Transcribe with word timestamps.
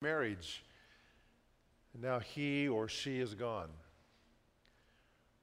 marriage. 0.00 0.64
And 1.92 2.02
now 2.02 2.20
he 2.20 2.68
or 2.68 2.88
she 2.88 3.20
is 3.20 3.34
gone. 3.34 3.68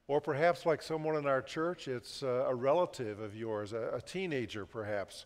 Or 0.08 0.22
perhaps, 0.22 0.66
like 0.66 0.82
someone 0.82 1.16
in 1.16 1.28
our 1.28 1.42
church, 1.42 1.88
it's 1.88 2.24
uh, 2.24 2.46
a 2.48 2.56
relative 2.56 3.20
of 3.20 3.36
yours, 3.36 3.74
a, 3.74 4.02
teenager 4.06 4.66
perhaps, 4.66 5.26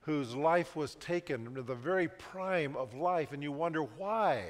whose 0.00 0.34
life 0.34 0.74
was 0.74 0.94
taken 0.96 1.52
the 1.54 1.74
very 1.74 2.08
prime 2.08 2.74
of 2.74 2.94
life, 2.94 3.32
and 3.32 3.42
you 3.42 3.52
wonder 3.52 3.82
why. 3.82 4.44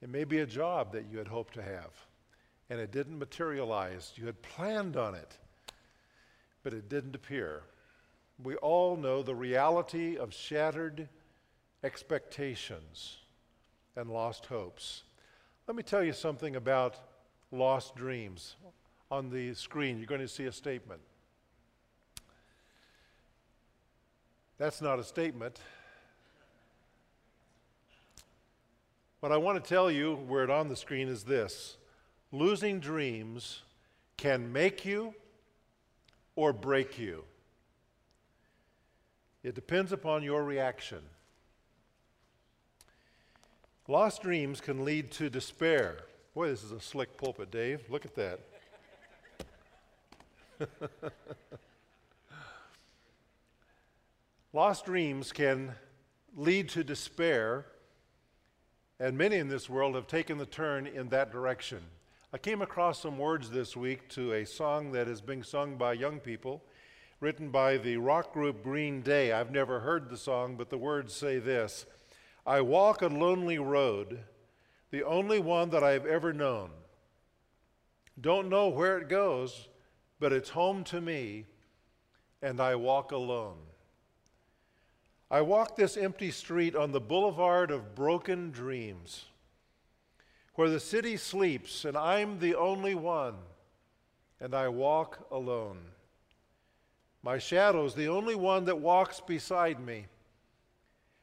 It 0.00 0.08
may 0.08 0.22
be 0.22 0.38
a 0.38 0.46
job 0.46 0.92
that 0.92 1.06
you 1.10 1.18
had 1.18 1.26
hoped 1.26 1.54
to 1.54 1.62
have, 1.62 1.90
and 2.70 2.78
it 2.78 2.92
didn't 2.92 3.18
materialize. 3.18 4.12
You 4.14 4.26
had 4.26 4.40
planned 4.40 4.96
on 4.96 5.16
it, 5.16 5.36
but 6.62 6.72
it 6.72 6.88
didn't 6.88 7.16
appear. 7.16 7.64
We 8.40 8.54
all 8.56 8.96
know 8.96 9.24
the 9.24 9.34
reality 9.34 10.16
of 10.16 10.32
shattered 10.32 11.08
expectations 11.82 13.18
and 13.96 14.10
lost 14.10 14.46
hopes. 14.46 15.04
Let 15.66 15.76
me 15.76 15.82
tell 15.82 16.02
you 16.02 16.12
something 16.12 16.56
about 16.56 16.96
lost 17.52 17.94
dreams. 17.94 18.56
On 19.10 19.30
the 19.30 19.54
screen, 19.54 19.96
you're 19.96 20.06
going 20.06 20.20
to 20.20 20.28
see 20.28 20.44
a 20.44 20.52
statement. 20.52 21.00
That's 24.58 24.82
not 24.82 24.98
a 24.98 25.04
statement. 25.04 25.60
What 29.20 29.32
I 29.32 29.36
want 29.36 29.62
to 29.62 29.68
tell 29.68 29.90
you, 29.90 30.14
where 30.14 30.44
it 30.44 30.50
on 30.50 30.68
the 30.68 30.76
screen, 30.76 31.08
is 31.08 31.24
this 31.24 31.76
losing 32.32 32.80
dreams 32.80 33.62
can 34.16 34.52
make 34.52 34.84
you 34.84 35.14
or 36.36 36.52
break 36.52 36.98
you. 36.98 37.24
It 39.42 39.54
depends 39.54 39.92
upon 39.92 40.22
your 40.22 40.44
reaction. 40.44 41.00
Lost 43.90 44.20
dreams 44.20 44.60
can 44.60 44.84
lead 44.84 45.10
to 45.12 45.30
despair. 45.30 45.96
Boy, 46.34 46.48
this 46.48 46.62
is 46.62 46.72
a 46.72 46.80
slick 46.80 47.16
pulpit, 47.16 47.50
Dave. 47.50 47.80
Look 47.88 48.04
at 48.04 48.14
that. 48.16 48.40
Lost 54.52 54.84
dreams 54.84 55.32
can 55.32 55.72
lead 56.36 56.68
to 56.68 56.84
despair, 56.84 57.64
and 59.00 59.16
many 59.16 59.36
in 59.36 59.48
this 59.48 59.70
world 59.70 59.94
have 59.94 60.06
taken 60.06 60.36
the 60.36 60.44
turn 60.44 60.86
in 60.86 61.08
that 61.08 61.32
direction. 61.32 61.80
I 62.30 62.36
came 62.36 62.60
across 62.60 63.00
some 63.00 63.16
words 63.16 63.48
this 63.48 63.74
week 63.74 64.06
to 64.10 64.34
a 64.34 64.44
song 64.44 64.92
that 64.92 65.08
is 65.08 65.22
being 65.22 65.42
sung 65.42 65.78
by 65.78 65.94
young 65.94 66.20
people, 66.20 66.62
written 67.20 67.48
by 67.48 67.78
the 67.78 67.96
rock 67.96 68.34
group 68.34 68.62
Green 68.62 69.00
Day. 69.00 69.32
I've 69.32 69.50
never 69.50 69.80
heard 69.80 70.10
the 70.10 70.18
song, 70.18 70.56
but 70.56 70.68
the 70.68 70.76
words 70.76 71.14
say 71.14 71.38
this 71.38 71.86
I 72.48 72.62
walk 72.62 73.02
a 73.02 73.08
lonely 73.08 73.58
road, 73.58 74.20
the 74.90 75.04
only 75.04 75.38
one 75.38 75.68
that 75.68 75.84
I've 75.84 76.06
ever 76.06 76.32
known. 76.32 76.70
Don't 78.18 78.48
know 78.48 78.68
where 78.68 78.96
it 78.96 79.10
goes, 79.10 79.68
but 80.18 80.32
it's 80.32 80.48
home 80.48 80.82
to 80.84 80.98
me, 80.98 81.44
and 82.40 82.58
I 82.58 82.74
walk 82.74 83.12
alone. 83.12 83.58
I 85.30 85.42
walk 85.42 85.76
this 85.76 85.98
empty 85.98 86.30
street 86.30 86.74
on 86.74 86.90
the 86.90 87.02
boulevard 87.02 87.70
of 87.70 87.94
broken 87.94 88.50
dreams, 88.50 89.26
where 90.54 90.70
the 90.70 90.80
city 90.80 91.18
sleeps, 91.18 91.84
and 91.84 91.98
I'm 91.98 92.38
the 92.38 92.54
only 92.54 92.94
one, 92.94 93.34
and 94.40 94.54
I 94.54 94.68
walk 94.68 95.26
alone. 95.30 95.80
My 97.22 97.36
shadow's 97.36 97.94
the 97.94 98.08
only 98.08 98.36
one 98.36 98.64
that 98.64 98.78
walks 98.78 99.20
beside 99.20 99.78
me. 99.80 100.06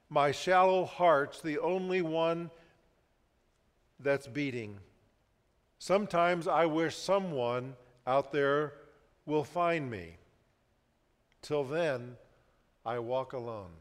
My 0.10 0.32
shallow 0.32 0.86
heart's 0.86 1.42
the 1.42 1.60
only 1.60 2.02
one 2.02 2.52
that's 4.00 4.28
beating. 4.28 4.80
Sometimes 5.80 6.48
I 6.48 6.66
wish 6.66 6.96
someone 6.96 7.76
out 8.06 8.32
there 8.32 8.74
will 9.26 9.44
find 9.44 9.90
me. 9.90 10.18
Till 11.42 11.64
then, 11.64 12.18
I 12.86 13.00
walk 13.00 13.34
alone. 13.34 13.72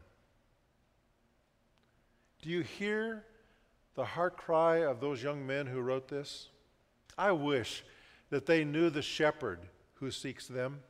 Do 2.41 2.49
you 2.49 2.61
hear 2.61 3.23
the 3.95 4.05
heart 4.05 4.37
cry 4.37 4.77
of 4.83 4.99
those 4.99 5.23
young 5.23 5.45
men 5.45 5.67
who 5.67 5.79
wrote 5.79 6.07
this? 6.07 6.49
I 7.17 7.31
wish 7.31 7.83
that 8.29 8.45
they 8.45 8.63
knew 8.63 8.89
the 8.89 9.01
shepherd 9.01 9.59
who 9.95 10.11
seeks 10.11 10.47
them. 10.47 10.81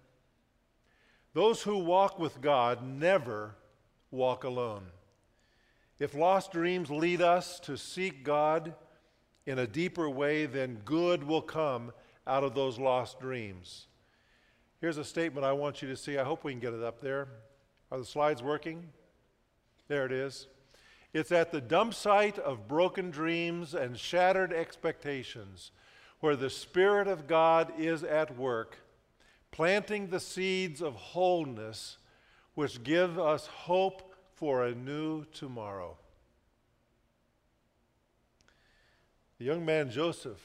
Those 1.34 1.62
who 1.62 1.78
walk 1.78 2.18
with 2.18 2.42
God 2.42 2.84
never 2.84 3.56
walk 4.12 4.44
alone. 4.44 4.88
If 6.00 6.14
lost 6.14 6.52
dreams 6.52 6.90
lead 6.90 7.22
us 7.22 7.60
to 7.62 7.78
seek 7.78 8.24
God 8.24 8.74
in 9.46 9.60
a 9.60 9.68
deeper 9.68 10.10
way, 10.10 10.46
then 10.46 10.82
good 10.84 11.24
will 11.24 11.42
come 11.42 11.94
out 12.28 12.44
of 12.44 12.56
those 12.56 12.78
lost 12.78 13.20
dreams. 13.20 13.88
Here's 14.82 14.98
a 14.98 15.06
statement 15.06 15.46
I 15.46 15.54
want 15.54 15.82
you 15.82 15.88
to 15.88 15.96
see. 15.96 16.18
I 16.18 16.24
hope 16.24 16.44
we 16.44 16.52
can 16.52 16.60
get 16.60 16.74
it 16.74 16.84
up 16.84 17.00
there. 17.00 17.28
Are 17.92 17.98
the 17.98 18.06
slides 18.06 18.44
working? 18.44 18.90
There 19.88 20.06
it 20.06 20.12
is. 20.12 20.48
It's 21.14 21.32
at 21.32 21.52
the 21.52 21.62
dump 21.62 21.94
site 21.94 22.38
of 22.40 22.68
broken 22.68 23.10
dreams 23.10 23.74
and 23.74 23.98
shattered 23.98 24.52
expectations 24.52 25.72
where 26.20 26.36
the 26.36 26.50
Spirit 26.50 27.08
of 27.08 27.28
God 27.28 27.72
is 27.78 28.04
at 28.04 28.38
work, 28.38 28.80
planting 29.52 30.08
the 30.08 30.20
seeds 30.20 30.82
of 30.82 30.96
wholeness 30.96 31.98
which 32.54 32.84
give 32.84 33.18
us 33.18 33.48
hope 33.48 34.15
for 34.36 34.66
a 34.66 34.76
new 34.76 35.26
tomorrow. 35.34 35.98
The 39.40 39.46
young 39.46 39.66
man 39.66 39.90
Joseph 39.90 40.42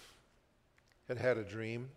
had 1.08 1.18
had 1.18 1.36
a 1.36 1.44
dream. 1.44 1.88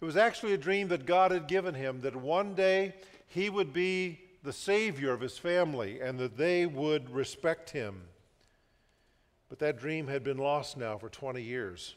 It 0.00 0.04
was 0.04 0.16
actually 0.16 0.52
a 0.52 0.58
dream 0.58 0.88
that 0.88 1.06
God 1.06 1.30
had 1.30 1.48
given 1.48 1.74
him 1.74 2.00
that 2.02 2.14
one 2.14 2.54
day 2.54 2.94
he 3.28 3.48
would 3.48 3.72
be 3.72 4.20
the 4.42 4.52
savior 4.52 5.12
of 5.12 5.20
his 5.20 5.38
family 5.38 6.00
and 6.00 6.18
that 6.18 6.36
they 6.36 6.66
would 6.66 7.10
respect 7.10 7.70
him. 7.70 8.02
But 9.48 9.58
that 9.60 9.78
dream 9.78 10.06
had 10.06 10.22
been 10.22 10.38
lost 10.38 10.76
now 10.76 10.98
for 10.98 11.08
20 11.08 11.42
years. 11.42 11.94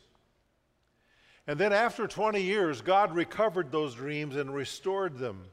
And 1.47 1.59
then 1.59 1.73
after 1.73 2.07
20 2.07 2.41
years, 2.41 2.81
God 2.81 3.13
recovered 3.15 3.71
those 3.71 3.95
dreams 3.95 4.35
and 4.35 4.53
restored 4.53 5.17
them. 5.17 5.45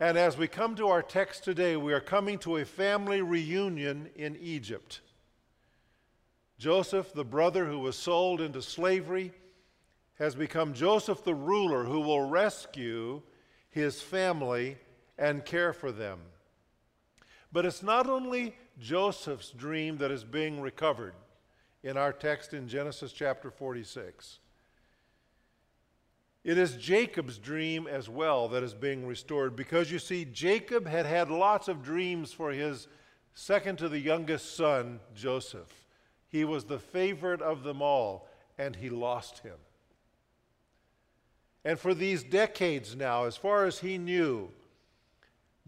And 0.00 0.16
as 0.16 0.38
we 0.38 0.48
come 0.48 0.76
to 0.76 0.88
our 0.88 1.02
text 1.02 1.44
today, 1.44 1.76
we 1.76 1.92
are 1.92 2.00
coming 2.00 2.38
to 2.38 2.56
a 2.56 2.64
family 2.64 3.20
reunion 3.20 4.08
in 4.16 4.34
Egypt. 4.36 5.02
Joseph, 6.58 7.12
the 7.12 7.24
brother 7.24 7.66
who 7.66 7.80
was 7.80 7.96
sold 7.96 8.40
into 8.40 8.62
slavery, 8.62 9.30
has 10.18 10.34
become 10.34 10.72
Joseph 10.72 11.22
the 11.22 11.34
ruler 11.34 11.84
who 11.84 12.00
will 12.00 12.22
rescue 12.22 13.20
his 13.68 14.00
family 14.00 14.78
and 15.18 15.44
care 15.44 15.74
for 15.74 15.92
them. 15.92 16.18
But 17.52 17.66
it's 17.66 17.82
not 17.82 18.08
only 18.08 18.56
Joseph's 18.78 19.50
dream 19.50 19.98
that 19.98 20.10
is 20.10 20.24
being 20.24 20.62
recovered 20.62 21.14
in 21.82 21.98
our 21.98 22.12
text 22.14 22.54
in 22.54 22.68
Genesis 22.68 23.12
chapter 23.12 23.50
46. 23.50 24.38
It 26.42 26.56
is 26.56 26.76
Jacob's 26.76 27.38
dream 27.38 27.86
as 27.86 28.08
well 28.08 28.48
that 28.48 28.62
is 28.62 28.72
being 28.72 29.06
restored 29.06 29.54
because 29.54 29.92
you 29.92 29.98
see, 29.98 30.24
Jacob 30.24 30.86
had 30.86 31.04
had 31.04 31.30
lots 31.30 31.68
of 31.68 31.82
dreams 31.82 32.32
for 32.32 32.50
his 32.50 32.88
second 33.34 33.76
to 33.78 33.88
the 33.88 33.98
youngest 33.98 34.56
son, 34.56 35.00
Joseph. 35.14 35.70
He 36.28 36.44
was 36.44 36.64
the 36.64 36.78
favorite 36.78 37.42
of 37.42 37.62
them 37.62 37.82
all, 37.82 38.28
and 38.56 38.74
he 38.74 38.88
lost 38.88 39.40
him. 39.40 39.56
And 41.64 41.78
for 41.78 41.92
these 41.92 42.22
decades 42.22 42.96
now, 42.96 43.24
as 43.24 43.36
far 43.36 43.66
as 43.66 43.80
he 43.80 43.98
knew, 43.98 44.48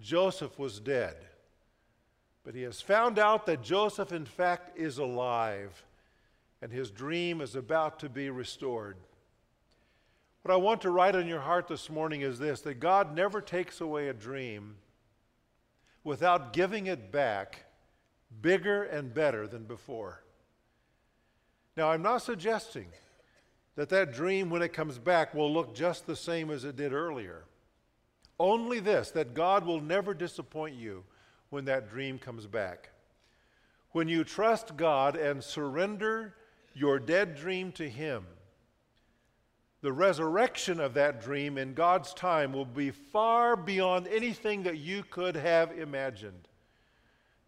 Joseph 0.00 0.58
was 0.58 0.80
dead. 0.80 1.16
But 2.44 2.54
he 2.54 2.62
has 2.62 2.80
found 2.80 3.18
out 3.18 3.46
that 3.46 3.62
Joseph, 3.62 4.10
in 4.10 4.24
fact, 4.24 4.78
is 4.78 4.98
alive, 4.98 5.84
and 6.62 6.72
his 6.72 6.90
dream 6.90 7.40
is 7.40 7.54
about 7.54 7.98
to 8.00 8.08
be 8.08 8.30
restored. 8.30 8.96
What 10.42 10.52
I 10.52 10.56
want 10.56 10.80
to 10.82 10.90
write 10.90 11.14
on 11.14 11.28
your 11.28 11.40
heart 11.40 11.68
this 11.68 11.88
morning 11.88 12.22
is 12.22 12.38
this 12.38 12.60
that 12.62 12.80
God 12.80 13.14
never 13.14 13.40
takes 13.40 13.80
away 13.80 14.08
a 14.08 14.12
dream 14.12 14.76
without 16.02 16.52
giving 16.52 16.88
it 16.88 17.12
back 17.12 17.64
bigger 18.40 18.82
and 18.82 19.14
better 19.14 19.46
than 19.46 19.64
before. 19.64 20.24
Now, 21.76 21.90
I'm 21.90 22.02
not 22.02 22.22
suggesting 22.22 22.88
that 23.76 23.88
that 23.90 24.12
dream, 24.12 24.50
when 24.50 24.62
it 24.62 24.72
comes 24.72 24.98
back, 24.98 25.32
will 25.32 25.52
look 25.52 25.74
just 25.74 26.06
the 26.06 26.16
same 26.16 26.50
as 26.50 26.64
it 26.64 26.76
did 26.76 26.92
earlier. 26.92 27.44
Only 28.38 28.80
this 28.80 29.12
that 29.12 29.34
God 29.34 29.64
will 29.64 29.80
never 29.80 30.12
disappoint 30.12 30.74
you 30.74 31.04
when 31.50 31.64
that 31.66 31.88
dream 31.88 32.18
comes 32.18 32.46
back. 32.46 32.90
When 33.92 34.08
you 34.08 34.24
trust 34.24 34.76
God 34.76 35.16
and 35.16 35.42
surrender 35.42 36.34
your 36.74 36.98
dead 36.98 37.36
dream 37.36 37.70
to 37.72 37.88
Him, 37.88 38.26
the 39.82 39.92
resurrection 39.92 40.78
of 40.78 40.94
that 40.94 41.20
dream 41.20 41.58
in 41.58 41.74
God's 41.74 42.14
time 42.14 42.52
will 42.52 42.64
be 42.64 42.92
far 42.92 43.56
beyond 43.56 44.06
anything 44.06 44.62
that 44.62 44.78
you 44.78 45.02
could 45.02 45.34
have 45.34 45.76
imagined. 45.76 46.48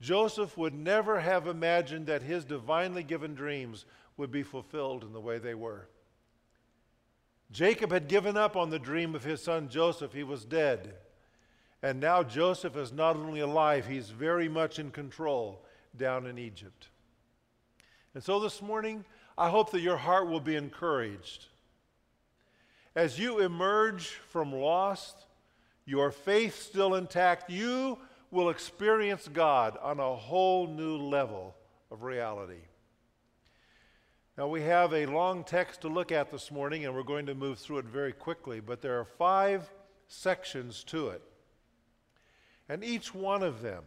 Joseph 0.01 0.59
would 0.59 0.75
never 0.75 1.21
have 1.21 1.47
imagined 1.47 2.09
that 2.09 2.23
his 2.23 2.45
divinely 2.45 3.05
given 3.05 3.35
dreams 3.35 3.87
would 4.17 4.33
be 4.33 4.43
fulfilled 4.43 5.05
in 5.05 5.13
the 5.13 5.21
way 5.21 5.39
they 5.39 5.55
were. 5.55 5.89
Jacob 7.53 7.93
had 7.93 8.09
given 8.09 8.37
up 8.37 8.57
on 8.57 8.69
the 8.69 8.81
dream 8.81 9.15
of 9.15 9.23
his 9.23 9.41
son 9.41 9.69
Joseph, 9.69 10.13
he 10.13 10.25
was 10.25 10.45
dead. 10.45 10.95
And 11.85 12.01
now 12.01 12.25
Joseph 12.25 12.77
is 12.77 12.93
not 12.93 13.15
only 13.15 13.41
alive, 13.41 13.87
he's 13.87 14.11
very 14.11 14.49
much 14.49 14.81
in 14.81 14.91
control 14.91 15.65
down 15.97 16.27
in 16.27 16.39
Egypt. 16.39 16.89
And 18.13 18.25
so 18.25 18.41
this 18.41 18.61
morning, 18.61 19.05
I 19.39 19.51
hope 19.51 19.71
that 19.71 19.81
your 19.81 19.97
heart 19.97 20.29
will 20.29 20.41
be 20.41 20.57
encouraged. 20.57 21.47
As 22.95 23.19
you 23.19 23.41
emerge 23.41 24.21
from 24.29 24.53
lost, 24.53 25.27
your 25.85 26.11
faith 26.11 26.63
still 26.63 26.95
intact, 26.95 27.51
you 27.51 27.99
will 28.31 28.51
experience 28.51 29.29
God 29.33 29.77
on 29.83 29.99
a 29.99 30.15
whole 30.15 30.67
new 30.67 30.97
level 30.97 31.57
of 31.91 32.03
reality. 32.03 32.63
Now, 34.37 34.49
we 34.49 34.63
have 34.63 34.93
a 34.93 35.07
long 35.07 35.45
text 35.45 35.83
to 35.83 35.89
look 35.89 36.11
at 36.11 36.31
this 36.31 36.51
morning, 36.51 36.85
and 36.85 36.95
we're 36.95 37.05
going 37.05 37.27
to 37.27 37.35
move 37.35 37.59
through 37.59 37.79
it 37.79 37.85
very 37.85 38.13
quickly, 38.13 38.59
but 38.61 38.83
there 38.83 38.99
are 38.99 39.05
five 39.05 39.71
sections 40.09 40.83
to 40.85 41.09
it. 41.09 41.23
And 42.69 42.83
each 42.83 43.15
one 43.15 43.43
of 43.43 43.63
them 43.63 43.85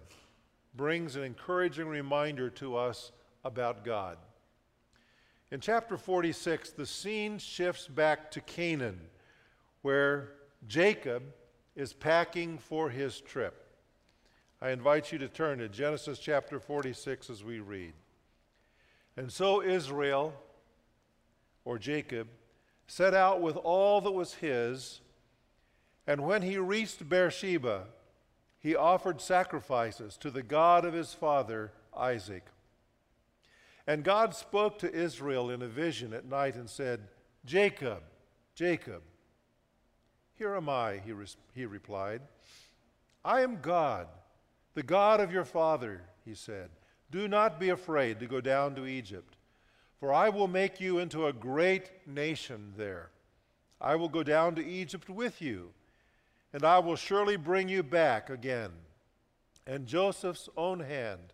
brings 0.75 1.15
an 1.15 1.23
encouraging 1.23 1.87
reminder 1.87 2.49
to 2.51 2.77
us 2.77 3.11
about 3.43 3.83
God. 3.83 4.17
In 5.49 5.61
chapter 5.61 5.95
46, 5.97 6.71
the 6.71 6.85
scene 6.85 7.37
shifts 7.37 7.87
back 7.87 8.31
to 8.31 8.41
Canaan, 8.41 8.99
where 9.81 10.33
Jacob 10.67 11.23
is 11.73 11.93
packing 11.93 12.57
for 12.57 12.89
his 12.89 13.21
trip. 13.21 13.65
I 14.61 14.71
invite 14.71 15.11
you 15.13 15.19
to 15.19 15.29
turn 15.29 15.59
to 15.59 15.69
Genesis 15.69 16.19
chapter 16.19 16.59
46 16.59 17.29
as 17.29 17.43
we 17.45 17.59
read. 17.59 17.93
And 19.15 19.31
so 19.31 19.61
Israel, 19.61 20.33
or 21.63 21.77
Jacob, 21.79 22.27
set 22.87 23.13
out 23.13 23.39
with 23.39 23.55
all 23.55 24.01
that 24.01 24.11
was 24.11 24.33
his, 24.35 24.99
and 26.05 26.25
when 26.25 26.41
he 26.41 26.57
reached 26.57 27.07
Beersheba, 27.07 27.85
he 28.59 28.75
offered 28.75 29.21
sacrifices 29.21 30.17
to 30.17 30.29
the 30.29 30.43
God 30.43 30.83
of 30.83 30.93
his 30.93 31.13
father, 31.13 31.71
Isaac. 31.95 32.43
And 33.87 34.03
God 34.03 34.35
spoke 34.35 34.77
to 34.79 34.93
Israel 34.93 35.49
in 35.49 35.61
a 35.61 35.67
vision 35.67 36.13
at 36.13 36.25
night 36.25 36.55
and 36.55 36.69
said, 36.69 37.07
Jacob, 37.45 38.03
Jacob. 38.53 39.01
Here 40.35 40.53
am 40.55 40.67
I, 40.67 41.01
he, 41.05 41.13
he 41.55 41.65
replied. 41.65 42.21
I 43.23 43.41
am 43.41 43.61
God, 43.61 44.07
the 44.73 44.83
God 44.83 45.21
of 45.21 45.31
your 45.31 45.45
father, 45.45 46.01
he 46.25 46.35
said. 46.35 46.69
Do 47.09 47.29
not 47.29 47.59
be 47.59 47.69
afraid 47.69 48.19
to 48.19 48.27
go 48.27 48.41
down 48.41 48.75
to 48.75 48.85
Egypt, 48.85 49.37
for 49.99 50.11
I 50.11 50.29
will 50.29 50.49
make 50.49 50.81
you 50.81 50.99
into 50.99 51.25
a 51.25 51.33
great 51.33 51.89
nation 52.05 52.73
there. 52.75 53.09
I 53.79 53.95
will 53.95 54.09
go 54.09 54.23
down 54.23 54.55
to 54.55 54.65
Egypt 54.65 55.09
with 55.09 55.41
you, 55.41 55.69
and 56.51 56.65
I 56.65 56.79
will 56.79 56.97
surely 56.97 57.37
bring 57.37 57.69
you 57.69 57.83
back 57.83 58.29
again. 58.29 58.71
And 59.65 59.87
Joseph's 59.87 60.49
own 60.57 60.81
hand 60.81 61.33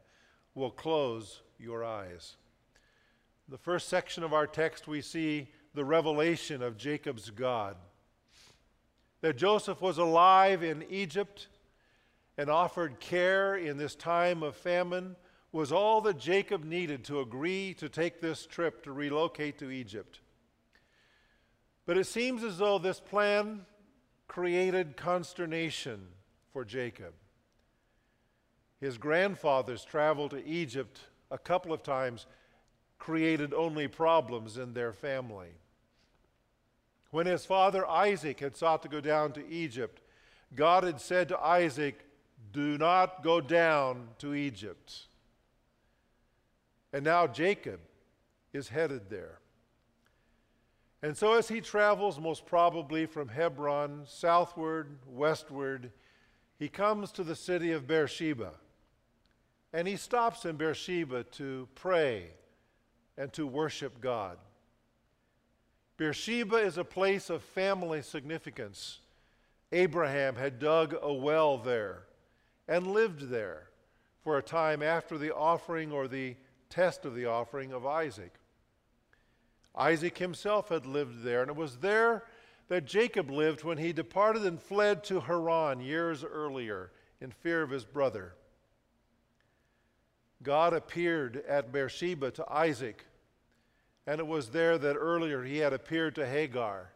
will 0.53 0.71
close 0.71 1.41
your 1.57 1.83
eyes. 1.83 2.37
The 3.49 3.57
first 3.57 3.89
section 3.89 4.23
of 4.23 4.33
our 4.33 4.47
text, 4.47 4.87
we 4.87 5.01
see 5.01 5.49
the 5.73 5.85
revelation 5.85 6.61
of 6.61 6.77
Jacob's 6.77 7.29
God. 7.29 7.75
That 9.21 9.37
Joseph 9.37 9.81
was 9.81 9.97
alive 9.97 10.63
in 10.63 10.83
Egypt 10.89 11.47
and 12.37 12.49
offered 12.49 12.99
care 12.99 13.55
in 13.55 13.77
this 13.77 13.95
time 13.95 14.43
of 14.43 14.55
famine 14.55 15.15
was 15.51 15.71
all 15.71 16.01
that 16.01 16.17
Jacob 16.17 16.63
needed 16.63 17.03
to 17.05 17.19
agree 17.19 17.73
to 17.75 17.87
take 17.87 18.19
this 18.19 18.45
trip 18.45 18.83
to 18.83 18.91
relocate 18.91 19.59
to 19.59 19.69
Egypt. 19.69 20.19
But 21.85 21.97
it 21.97 22.05
seems 22.05 22.43
as 22.43 22.57
though 22.57 22.79
this 22.79 22.99
plan 22.99 23.65
created 24.27 24.97
consternation 24.97 26.07
for 26.51 26.65
Jacob. 26.65 27.13
His 28.79 28.97
grandfathers 28.97 29.85
traveled 29.85 30.31
to 30.31 30.45
Egypt 30.45 30.99
a 31.29 31.37
couple 31.37 31.71
of 31.71 31.83
times, 31.83 32.25
created 33.03 33.53
only 33.53 33.85
problems 33.85 34.57
in 34.57 34.73
their 34.73 34.93
family. 34.93 35.49
When 37.11 37.25
his 37.25 37.45
father 37.45 37.85
Isaac 37.85 38.39
had 38.39 38.55
sought 38.55 38.81
to 38.83 38.87
go 38.87 39.01
down 39.01 39.33
to 39.33 39.45
Egypt, 39.45 40.01
God 40.55 40.85
had 40.85 41.01
said 41.01 41.27
to 41.27 41.39
Isaac, 41.39 41.99
Do 42.53 42.77
not 42.77 43.21
go 43.21 43.41
down 43.41 44.07
to 44.19 44.33
Egypt. 44.33 45.07
And 46.93 47.03
now 47.03 47.27
Jacob 47.27 47.81
is 48.53 48.69
headed 48.69 49.09
there. 49.09 49.39
And 51.01 51.17
so, 51.17 51.33
as 51.33 51.49
he 51.49 51.59
travels, 51.59 52.17
most 52.17 52.45
probably 52.45 53.05
from 53.05 53.27
Hebron 53.27 54.03
southward, 54.05 54.97
westward, 55.05 55.91
he 56.57 56.69
comes 56.69 57.11
to 57.11 57.25
the 57.25 57.35
city 57.35 57.73
of 57.73 57.85
Beersheba. 57.85 58.53
And 59.73 59.89
he 59.89 59.97
stops 59.97 60.45
in 60.45 60.55
Beersheba 60.55 61.25
to 61.31 61.67
pray 61.75 62.29
and 63.17 63.31
to 63.33 63.45
worship 63.45 64.01
God. 64.01 64.37
Beersheba 65.97 66.57
is 66.57 66.77
a 66.77 66.83
place 66.83 67.29
of 67.29 67.41
family 67.41 68.01
significance. 68.01 68.99
Abraham 69.71 70.35
had 70.35 70.59
dug 70.59 70.95
a 71.01 71.13
well 71.13 71.57
there 71.57 72.03
and 72.67 72.87
lived 72.87 73.29
there 73.29 73.69
for 74.23 74.37
a 74.37 74.43
time 74.43 74.81
after 74.81 75.17
the 75.17 75.35
offering 75.35 75.91
or 75.91 76.07
the 76.07 76.35
test 76.69 77.05
of 77.05 77.15
the 77.15 77.25
offering 77.25 77.71
of 77.71 77.85
Isaac. 77.85 78.33
Isaac 79.75 80.17
himself 80.17 80.69
had 80.69 80.85
lived 80.85 81.23
there, 81.23 81.41
and 81.41 81.49
it 81.49 81.55
was 81.55 81.77
there 81.77 82.23
that 82.67 82.85
Jacob 82.85 83.29
lived 83.29 83.63
when 83.63 83.77
he 83.77 83.93
departed 83.93 84.45
and 84.45 84.61
fled 84.61 85.03
to 85.05 85.19
Haran 85.19 85.79
years 85.81 86.23
earlier 86.23 86.91
in 87.21 87.31
fear 87.31 87.61
of 87.61 87.69
his 87.69 87.85
brother. 87.85 88.33
God 90.43 90.73
appeared 90.73 91.43
at 91.47 91.71
Beersheba 91.71 92.31
to 92.31 92.51
Isaac, 92.51 93.05
and 94.05 94.19
it 94.19 94.27
was 94.27 94.49
there 94.49 94.77
that 94.77 94.95
earlier 94.95 95.43
he 95.43 95.57
had 95.59 95.73
appeared 95.73 96.15
to 96.15 96.27
Hagar. 96.27 96.91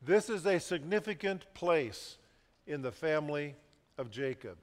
This 0.00 0.30
is 0.30 0.46
a 0.46 0.60
significant 0.60 1.52
place 1.54 2.18
in 2.66 2.82
the 2.82 2.92
family 2.92 3.56
of 3.96 4.10
Jacob. 4.10 4.56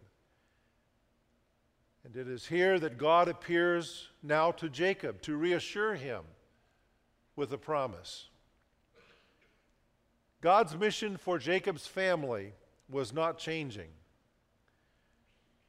And 2.06 2.16
it 2.16 2.28
is 2.28 2.46
here 2.46 2.80
that 2.80 2.98
God 2.98 3.28
appears 3.28 4.10
now 4.24 4.52
to 4.52 4.70
Jacob 4.70 5.22
to 5.24 5.36
reassure 5.36 5.96
him 5.96 6.22
with 7.36 7.52
a 7.52 7.58
promise. 7.58 8.30
God's 10.40 10.78
mission 10.78 11.18
for 11.18 11.40
Jacob's 11.40 11.88
family 11.88 12.54
was 12.90 13.12
not 13.12 13.40
changing. 13.40 13.90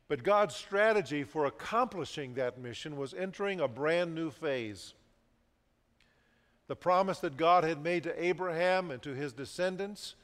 But 0.09 0.23
God's 0.23 0.55
strategy 0.55 1.25
for 1.25 1.47
accomplishing 1.47 2.35
that 2.35 2.59
mission 2.59 2.97
was 2.97 3.13
entering 3.13 3.61
a 3.61 3.69
brand 3.69 4.15
new 4.15 4.31
phase. 4.31 4.95
The 6.69 6.77
promise 6.77 7.19
that 7.21 7.37
God 7.37 7.65
had 7.65 7.83
made 7.83 8.05
to 8.05 8.25
Abraham 8.25 8.91
and 8.91 9.03
to 9.03 9.15
his 9.15 9.33
descendants, 9.33 10.15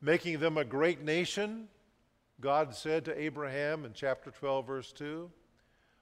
making 0.00 0.38
them 0.38 0.56
a 0.56 0.64
great 0.64 1.02
nation, 1.02 1.68
God 2.40 2.74
said 2.74 3.04
to 3.04 3.20
Abraham 3.20 3.84
in 3.84 3.92
chapter 3.92 4.30
12, 4.30 4.66
verse 4.66 4.92
2, 4.92 5.30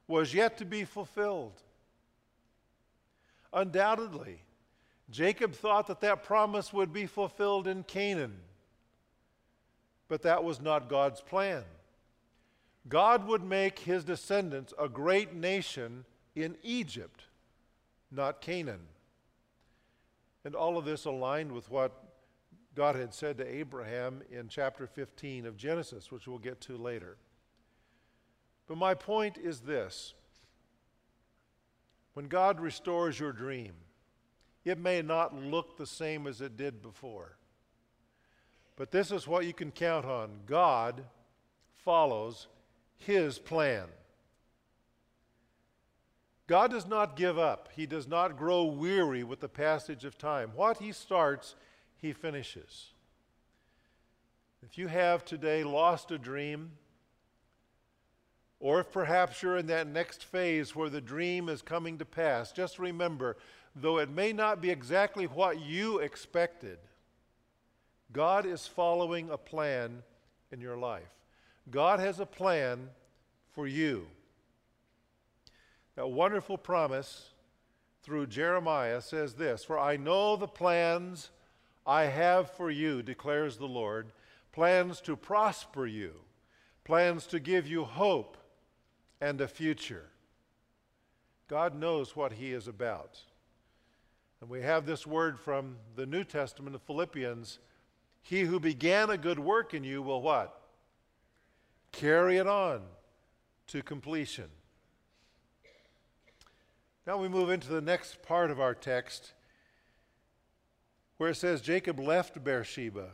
was 0.08 0.34
yet 0.34 0.58
to 0.58 0.64
be 0.64 0.84
fulfilled. 0.84 1.62
Undoubtedly, 3.52 4.42
Jacob 5.10 5.54
thought 5.54 5.86
that 5.86 6.00
that 6.00 6.24
promise 6.24 6.72
would 6.72 6.92
be 6.92 7.06
fulfilled 7.06 7.66
in 7.66 7.82
Canaan, 7.84 8.36
but 10.08 10.22
that 10.22 10.44
was 10.44 10.60
not 10.60 10.88
God's 10.88 11.20
plan. 11.20 11.64
God 12.88 13.26
would 13.26 13.42
make 13.42 13.80
his 13.80 14.04
descendants 14.04 14.72
a 14.78 14.88
great 14.88 15.34
nation 15.34 16.04
in 16.34 16.56
Egypt, 16.62 17.24
not 18.10 18.40
Canaan. 18.40 18.86
And 20.44 20.54
all 20.54 20.78
of 20.78 20.84
this 20.84 21.04
aligned 21.04 21.50
with 21.50 21.70
what 21.70 21.92
God 22.74 22.94
had 22.94 23.12
said 23.12 23.38
to 23.38 23.46
Abraham 23.46 24.22
in 24.30 24.48
chapter 24.48 24.86
15 24.86 25.46
of 25.46 25.56
Genesis, 25.56 26.12
which 26.12 26.28
we'll 26.28 26.38
get 26.38 26.60
to 26.62 26.76
later. 26.76 27.16
But 28.68 28.76
my 28.76 28.94
point 28.94 29.38
is 29.38 29.60
this 29.60 30.14
when 32.14 32.28
God 32.28 32.60
restores 32.60 33.18
your 33.18 33.32
dream, 33.32 33.72
it 34.64 34.78
may 34.78 35.02
not 35.02 35.34
look 35.34 35.76
the 35.76 35.86
same 35.86 36.26
as 36.26 36.40
it 36.40 36.56
did 36.56 36.82
before. 36.82 37.36
But 38.76 38.90
this 38.90 39.10
is 39.10 39.26
what 39.26 39.46
you 39.46 39.54
can 39.54 39.70
count 39.70 40.04
on 40.04 40.40
God 40.46 41.04
follows 41.78 42.46
His 42.98 43.38
plan. 43.38 43.86
God 46.46 46.70
does 46.70 46.86
not 46.86 47.16
give 47.16 47.38
up. 47.38 47.68
He 47.74 47.86
does 47.86 48.06
not 48.06 48.38
grow 48.38 48.64
weary 48.64 49.24
with 49.24 49.40
the 49.40 49.48
passage 49.48 50.04
of 50.04 50.16
time. 50.16 50.52
What 50.54 50.78
He 50.78 50.92
starts, 50.92 51.56
He 51.96 52.12
finishes. 52.12 52.92
If 54.62 54.78
you 54.78 54.88
have 54.88 55.24
today 55.24 55.64
lost 55.64 56.10
a 56.10 56.18
dream, 56.18 56.72
or 58.58 58.80
if 58.80 58.90
perhaps 58.90 59.42
you're 59.42 59.58
in 59.58 59.66
that 59.66 59.86
next 59.86 60.24
phase 60.24 60.74
where 60.74 60.88
the 60.88 61.00
dream 61.00 61.48
is 61.48 61.62
coming 61.62 61.98
to 61.98 62.04
pass, 62.04 62.52
just 62.52 62.78
remember, 62.78 63.36
though 63.74 63.98
it 63.98 64.08
may 64.08 64.32
not 64.32 64.60
be 64.62 64.70
exactly 64.70 65.26
what 65.26 65.60
you 65.60 65.98
expected, 65.98 66.78
God 68.12 68.46
is 68.46 68.66
following 68.66 69.30
a 69.30 69.36
plan 69.36 70.02
in 70.50 70.60
your 70.60 70.76
life. 70.76 71.02
God 71.70 72.00
has 72.00 72.20
a 72.20 72.26
plan 72.26 72.90
for 73.54 73.66
you. 73.66 74.06
That 75.96 76.10
wonderful 76.10 76.58
promise 76.58 77.30
through 78.02 78.28
Jeremiah 78.28 79.00
says 79.00 79.34
this 79.34 79.64
For 79.64 79.78
I 79.78 79.96
know 79.96 80.36
the 80.36 80.46
plans 80.46 81.30
I 81.86 82.04
have 82.04 82.50
for 82.50 82.70
you, 82.70 83.02
declares 83.02 83.56
the 83.56 83.66
Lord 83.66 84.12
plans 84.52 85.02
to 85.02 85.16
prosper 85.16 85.86
you, 85.86 86.14
plans 86.82 87.26
to 87.26 87.38
give 87.38 87.66
you 87.66 87.84
hope 87.84 88.38
and 89.20 89.40
a 89.40 89.48
future. 89.48 90.06
God 91.48 91.74
knows 91.74 92.16
what 92.16 92.32
He 92.32 92.52
is 92.52 92.66
about. 92.66 93.20
And 94.40 94.48
we 94.48 94.62
have 94.62 94.86
this 94.86 95.06
word 95.06 95.38
from 95.38 95.76
the 95.94 96.06
New 96.06 96.24
Testament 96.24 96.74
of 96.74 96.82
Philippians 96.82 97.58
He 98.22 98.42
who 98.42 98.58
began 98.58 99.10
a 99.10 99.18
good 99.18 99.38
work 99.38 99.74
in 99.74 99.84
you 99.84 100.02
will 100.02 100.22
what? 100.22 100.65
Carry 101.92 102.36
it 102.36 102.46
on 102.46 102.82
to 103.68 103.82
completion. 103.82 104.48
Now 107.06 107.18
we 107.18 107.28
move 107.28 107.50
into 107.50 107.68
the 107.68 107.80
next 107.80 108.22
part 108.22 108.50
of 108.50 108.60
our 108.60 108.74
text 108.74 109.32
where 111.18 111.30
it 111.30 111.36
says 111.36 111.60
Jacob 111.60 111.98
left 111.98 112.42
Beersheba, 112.44 113.10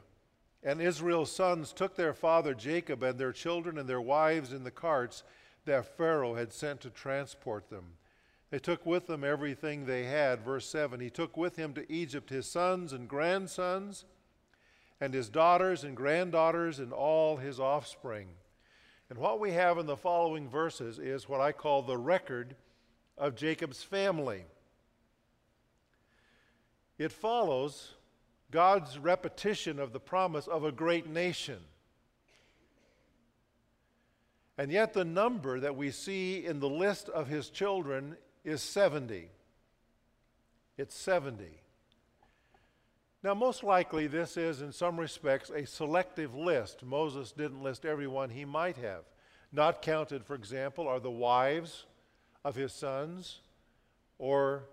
and 0.63 0.81
Israel's 0.81 1.31
sons 1.31 1.73
took 1.73 1.97
their 1.97 2.15
father 2.15 2.55
Jacob 2.55 3.03
and 3.03 3.19
their 3.19 3.33
children 3.33 3.79
and 3.79 3.89
their 3.89 4.01
wives 4.01 4.53
in 4.53 4.65
the 4.65 4.71
carts 4.71 5.23
that 5.65 5.97
Pharaoh 5.97 6.35
had 6.35 6.53
sent 6.53 6.81
to 6.81 6.91
transport 6.91 7.71
them. 7.71 7.85
They 8.51 8.59
took 8.59 8.85
with 8.85 9.07
them 9.07 9.25
everything 9.25 9.87
they 9.87 10.05
had. 10.05 10.45
Verse 10.45 10.69
7 10.69 11.01
He 11.01 11.11
took 11.11 11.37
with 11.37 11.57
him 11.57 11.73
to 11.75 11.91
Egypt 11.91 12.31
his 12.31 12.47
sons 12.47 12.93
and 12.93 13.09
grandsons, 13.09 14.05
and 15.01 15.15
his 15.15 15.29
daughters 15.29 15.85
and 15.85 15.97
granddaughters, 15.97 16.79
and 16.79 16.93
all 16.93 17.37
his 17.37 17.59
offspring. 17.59 18.29
And 19.13 19.21
what 19.21 19.41
we 19.41 19.53
have 19.53 19.77
in 19.77 19.85
the 19.85 19.95
following 19.95 20.49
verses 20.49 20.99
is 20.99 21.29
what 21.29 21.43
I 21.43 21.53
call 21.53 21.83
the 21.83 21.99
record 21.99 22.57
of 23.19 23.35
Jacob's 23.35 23.83
family. 23.83 24.47
It 26.97 27.13
follows 27.13 27.93
God's 28.51 28.99
repetition 28.99 29.79
of 29.79 29.93
the 29.93 30.01
promise 30.01 30.47
of 30.47 30.65
a 30.65 30.73
great 30.73 31.07
nation. 31.07 31.59
And 34.57 34.73
yet, 34.73 34.95
the 34.95 35.05
number 35.05 35.61
that 35.61 35.77
we 35.77 35.91
see 35.91 36.47
in 36.47 36.59
the 36.59 36.71
list 36.71 37.11
of 37.11 37.29
his 37.29 37.51
children 37.51 38.17
is 38.47 38.63
70. 38.63 39.29
It's 40.79 40.95
70. 40.95 41.62
Now, 43.23 43.35
most 43.35 43.63
likely, 43.63 44.09
this 44.09 44.37
is, 44.37 44.63
in 44.63 44.73
some 44.73 44.99
respects, 44.99 45.51
a 45.51 45.65
selective 45.65 46.35
list. 46.35 46.83
Moses 46.83 47.31
didn't 47.31 47.63
list 47.63 47.85
everyone 47.85 48.31
he 48.31 48.45
might 48.45 48.77
have. 48.79 49.05
Not 49.53 49.81
counted, 49.81 50.25
for 50.25 50.35
example, 50.35 50.89
are 50.89 50.99
the 50.99 51.11
wives 51.11 51.87
of 52.45 52.57
his 52.57 52.73
sons 52.73 53.41
or 54.19 54.65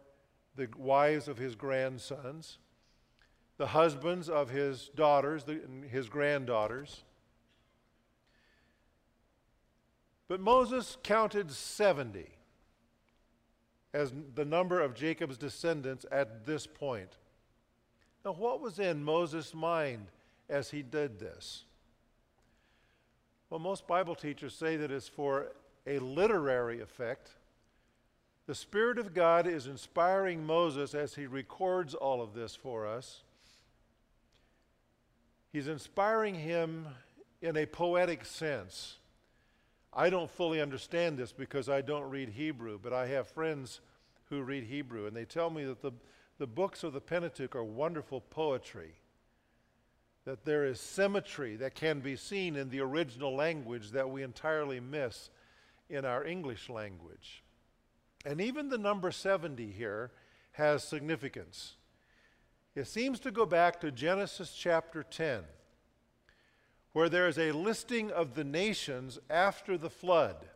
the 0.56 0.68
wives 0.78 1.28
of 1.28 1.38
his 1.38 1.54
grandsons, 1.54 2.58
the 3.58 3.68
husbands 3.68 4.30
of 4.30 4.50
his 4.50 4.90
daughters, 4.96 5.44
the, 5.44 5.62
his 5.88 6.10
granddaughters. 6.10 7.04
But 10.28 10.40
Moses 10.40 10.98
counted 11.04 11.52
70 11.52 12.30
as 13.94 14.12
the 14.34 14.46
number 14.46 14.82
of 14.82 14.96
Jacob's 14.96 15.38
descendants 15.38 16.06
at 16.12 16.46
this 16.46 16.66
point. 16.66 17.19
Now, 18.26 18.34
what 18.34 18.62
was 18.62 18.80
in 18.80 19.04
Moses' 19.04 19.54
mind 19.54 20.08
as 20.50 20.72
he 20.72 20.82
did 20.82 21.20
this? 21.20 21.64
Well, 23.50 23.60
most 23.60 23.88
Bible 23.88 24.16
teachers 24.16 24.54
say 24.54 24.78
that 24.78 24.92
it's 24.92 25.08
for 25.08 25.54
a 25.88 26.00
literary 26.00 26.82
effect 26.82 27.32
the 28.50 28.56
Spirit 28.56 28.98
of 28.98 29.14
God 29.14 29.46
is 29.46 29.68
inspiring 29.68 30.44
Moses 30.44 30.96
as 30.96 31.14
he 31.14 31.28
records 31.28 31.94
all 31.94 32.20
of 32.20 32.34
this 32.34 32.56
for 32.56 32.88
us. 32.88 33.22
He's 35.54 35.68
inspiring 35.68 36.34
him 36.34 36.88
in 37.44 37.56
a 37.56 37.68
poetic 37.68 38.26
sense. 38.26 38.96
I 39.94 40.10
don't 40.10 40.32
fully 40.32 40.62
understand 40.62 41.20
this 41.20 41.32
because 41.32 41.70
I 41.70 41.82
don't 41.82 42.10
read 42.10 42.30
Hebrew, 42.30 42.80
but 42.82 42.92
I 42.92 43.06
have 43.10 43.28
friends 43.28 43.82
who 44.32 44.42
read 44.42 44.64
Hebrew, 44.64 45.06
and 45.06 45.16
they 45.16 45.26
tell 45.26 45.52
me 45.52 45.64
that 45.66 45.84
the, 45.84 45.92
the 46.40 46.48
books 46.48 46.84
of 46.84 46.94
the 46.94 47.02
Pentateuch 47.02 47.56
are 47.56 47.64
wonderful 47.64 48.22
poetry, 48.22 48.96
that 50.26 50.46
there 50.46 50.66
is 50.66 50.80
symmetry 50.80 51.58
that 51.58 51.76
can 51.76 52.00
be 52.00 52.16
seen 52.16 52.56
in 52.56 52.70
the 52.70 52.80
original 52.80 53.36
language 53.36 53.92
that 53.92 54.10
we 54.10 54.24
entirely 54.24 54.80
miss 54.80 55.30
in 55.90 56.06
our 56.06 56.26
English 56.26 56.70
language. 56.70 57.44
And 58.26 58.40
even 58.40 58.70
the 58.70 58.78
number 58.78 59.12
70 59.12 59.72
here 59.72 60.12
has 60.54 60.84
significance. 60.84 61.76
It 62.74 62.88
seems 62.88 63.20
to 63.22 63.32
go 63.32 63.46
back 63.46 63.82
to 63.82 63.92
Genesis 63.92 64.54
chapter 64.54 65.04
10, 65.04 65.44
where 66.94 67.10
there 67.10 67.28
is 67.28 67.38
a 67.38 67.52
listing 67.52 68.12
of 68.12 68.36
the 68.36 68.44
nations 68.44 69.20
after 69.30 69.78
the 69.78 69.90
flood. 69.90 70.48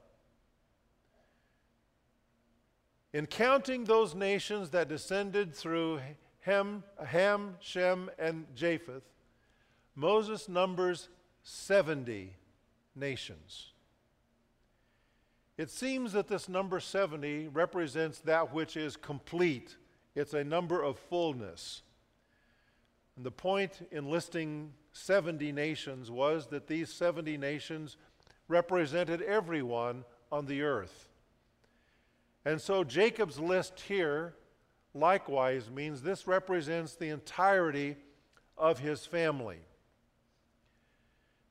In 3.13 3.27
counting 3.27 3.83
those 3.83 4.15
nations 4.15 4.71
that 4.71 4.89
descended 4.89 5.53
through 5.53 5.99
Ham, 6.41 6.83
Ham, 7.05 7.55
Shem, 7.59 8.09
and 8.17 8.47
Japheth, 8.55 9.03
Moses 9.95 10.49
numbers 10.49 11.09
70 11.43 12.35
nations. 12.95 13.73
It 15.57 15.69
seems 15.69 16.13
that 16.13 16.27
this 16.27 16.49
number 16.49 16.79
70 16.79 17.49
represents 17.49 18.19
that 18.21 18.51
which 18.51 18.75
is 18.75 18.97
complete. 18.97 19.77
It's 20.15 20.33
a 20.33 20.43
number 20.43 20.81
of 20.81 20.97
fullness. 20.97 21.83
And 23.15 23.23
the 23.23 23.31
point 23.31 23.87
in 23.91 24.09
listing 24.09 24.73
70 24.93 25.51
nations 25.51 26.09
was 26.09 26.47
that 26.47 26.67
these 26.67 26.91
70 26.91 27.37
nations 27.37 27.97
represented 28.47 29.21
everyone 29.21 30.03
on 30.31 30.47
the 30.47 30.63
earth. 30.63 31.12
And 32.45 32.61
so 32.61 32.83
Jacob's 32.83 33.39
list 33.39 33.79
here 33.79 34.35
likewise 34.93 35.69
means 35.69 36.01
this 36.01 36.27
represents 36.27 36.95
the 36.95 37.09
entirety 37.09 37.95
of 38.57 38.79
his 38.79 39.05
family. 39.05 39.59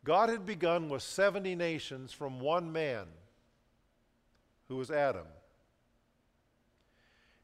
God 0.05 0.29
had 0.29 0.45
begun 0.45 0.89
with 0.89 1.03
70 1.03 1.55
nations 1.55 2.13
from 2.13 2.41
one 2.41 2.73
man 2.73 3.07
who 4.69 4.77
was 4.77 4.91
Adam. 4.91 5.27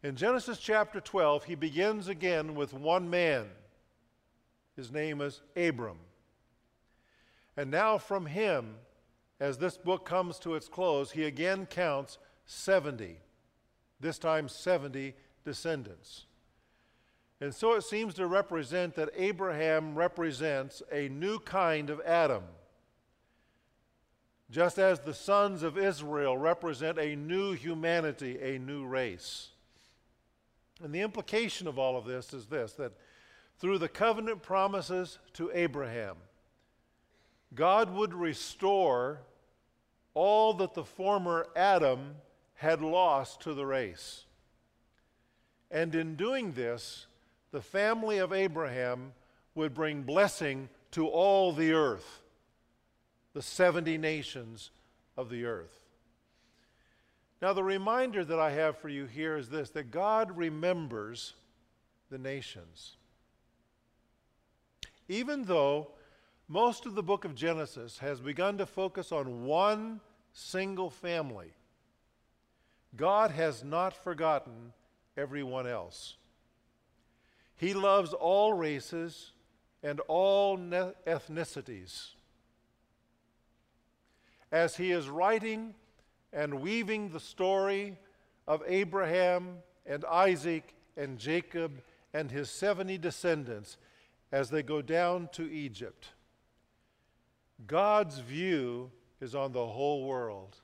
In 0.02 0.16
Genesis 0.16 0.58
chapter 0.58 1.00
12, 1.00 1.44
he 1.44 1.54
begins 1.54 2.08
again 2.08 2.54
with 2.54 2.72
one 2.72 3.10
man. 3.10 3.46
His 4.76 4.92
name 4.92 5.20
is 5.20 5.40
Abram. 5.56 5.98
And 7.56 7.70
now, 7.70 7.98
from 7.98 8.26
him, 8.26 8.76
as 9.40 9.58
this 9.58 9.76
book 9.76 10.04
comes 10.04 10.38
to 10.40 10.54
its 10.54 10.68
close, 10.68 11.10
he 11.10 11.24
again 11.24 11.66
counts 11.66 12.18
70, 12.46 13.18
this 14.00 14.18
time 14.18 14.48
70 14.48 15.14
descendants. 15.44 16.26
And 17.40 17.54
so 17.54 17.74
it 17.74 17.82
seems 17.82 18.14
to 18.14 18.26
represent 18.26 18.94
that 18.96 19.10
Abraham 19.16 19.94
represents 19.94 20.82
a 20.90 21.08
new 21.08 21.38
kind 21.38 21.90
of 21.90 22.00
Adam 22.04 22.42
just 24.50 24.78
as 24.78 25.00
the 25.00 25.14
sons 25.14 25.62
of 25.62 25.76
Israel 25.76 26.36
represent 26.36 26.98
a 26.98 27.14
new 27.14 27.52
humanity, 27.52 28.38
a 28.40 28.58
new 28.58 28.86
race. 28.86 29.50
And 30.82 30.94
the 30.94 31.00
implication 31.00 31.66
of 31.66 31.78
all 31.78 31.96
of 31.96 32.06
this 32.06 32.32
is 32.32 32.46
this 32.46 32.72
that 32.74 32.92
through 33.58 33.78
the 33.78 33.88
covenant 33.88 34.42
promises 34.42 35.18
to 35.34 35.50
Abraham, 35.52 36.16
God 37.54 37.92
would 37.94 38.14
restore 38.14 39.20
all 40.14 40.54
that 40.54 40.74
the 40.74 40.84
former 40.84 41.46
Adam 41.54 42.14
had 42.58 42.82
lost 42.82 43.40
to 43.40 43.54
the 43.54 43.64
race. 43.64 44.24
And 45.70 45.94
in 45.94 46.16
doing 46.16 46.52
this, 46.52 47.06
the 47.52 47.62
family 47.62 48.18
of 48.18 48.32
Abraham 48.32 49.12
would 49.54 49.74
bring 49.74 50.02
blessing 50.02 50.68
to 50.92 51.06
all 51.06 51.52
the 51.52 51.72
earth 51.72 52.20
the 53.32 53.42
70 53.42 53.98
nations 53.98 54.70
of 55.16 55.30
the 55.30 55.44
earth. 55.44 55.78
Now, 57.40 57.52
the 57.52 57.62
reminder 57.62 58.24
that 58.24 58.40
I 58.40 58.50
have 58.50 58.78
for 58.78 58.88
you 58.88 59.06
here 59.06 59.36
is 59.36 59.48
this 59.48 59.70
that 59.70 59.92
God 59.92 60.36
remembers 60.36 61.34
the 62.10 62.18
nations. 62.18 62.96
Even 65.08 65.44
though 65.44 65.92
most 66.48 66.86
of 66.86 66.96
the 66.96 67.02
book 67.02 67.24
of 67.24 67.36
Genesis 67.36 67.98
has 67.98 68.20
begun 68.20 68.58
to 68.58 68.66
focus 68.66 69.12
on 69.12 69.44
one 69.44 70.00
single 70.32 70.90
family. 70.90 71.52
God 72.98 73.30
has 73.30 73.62
not 73.62 73.94
forgotten 73.94 74.72
everyone 75.16 75.68
else. 75.68 76.16
He 77.56 77.72
loves 77.72 78.12
all 78.12 78.52
races 78.52 79.32
and 79.84 80.00
all 80.08 80.58
ethnicities. 80.58 82.08
As 84.50 84.76
he 84.76 84.90
is 84.90 85.08
writing 85.08 85.74
and 86.32 86.60
weaving 86.60 87.10
the 87.10 87.20
story 87.20 87.96
of 88.48 88.62
Abraham 88.66 89.58
and 89.86 90.04
Isaac 90.04 90.74
and 90.96 91.18
Jacob 91.18 91.80
and 92.12 92.32
his 92.32 92.50
70 92.50 92.98
descendants 92.98 93.76
as 94.32 94.50
they 94.50 94.64
go 94.64 94.82
down 94.82 95.28
to 95.32 95.48
Egypt, 95.48 96.08
God's 97.64 98.18
view 98.18 98.90
is 99.20 99.36
on 99.36 99.52
the 99.52 99.66
whole 99.66 100.04
world. 100.04 100.56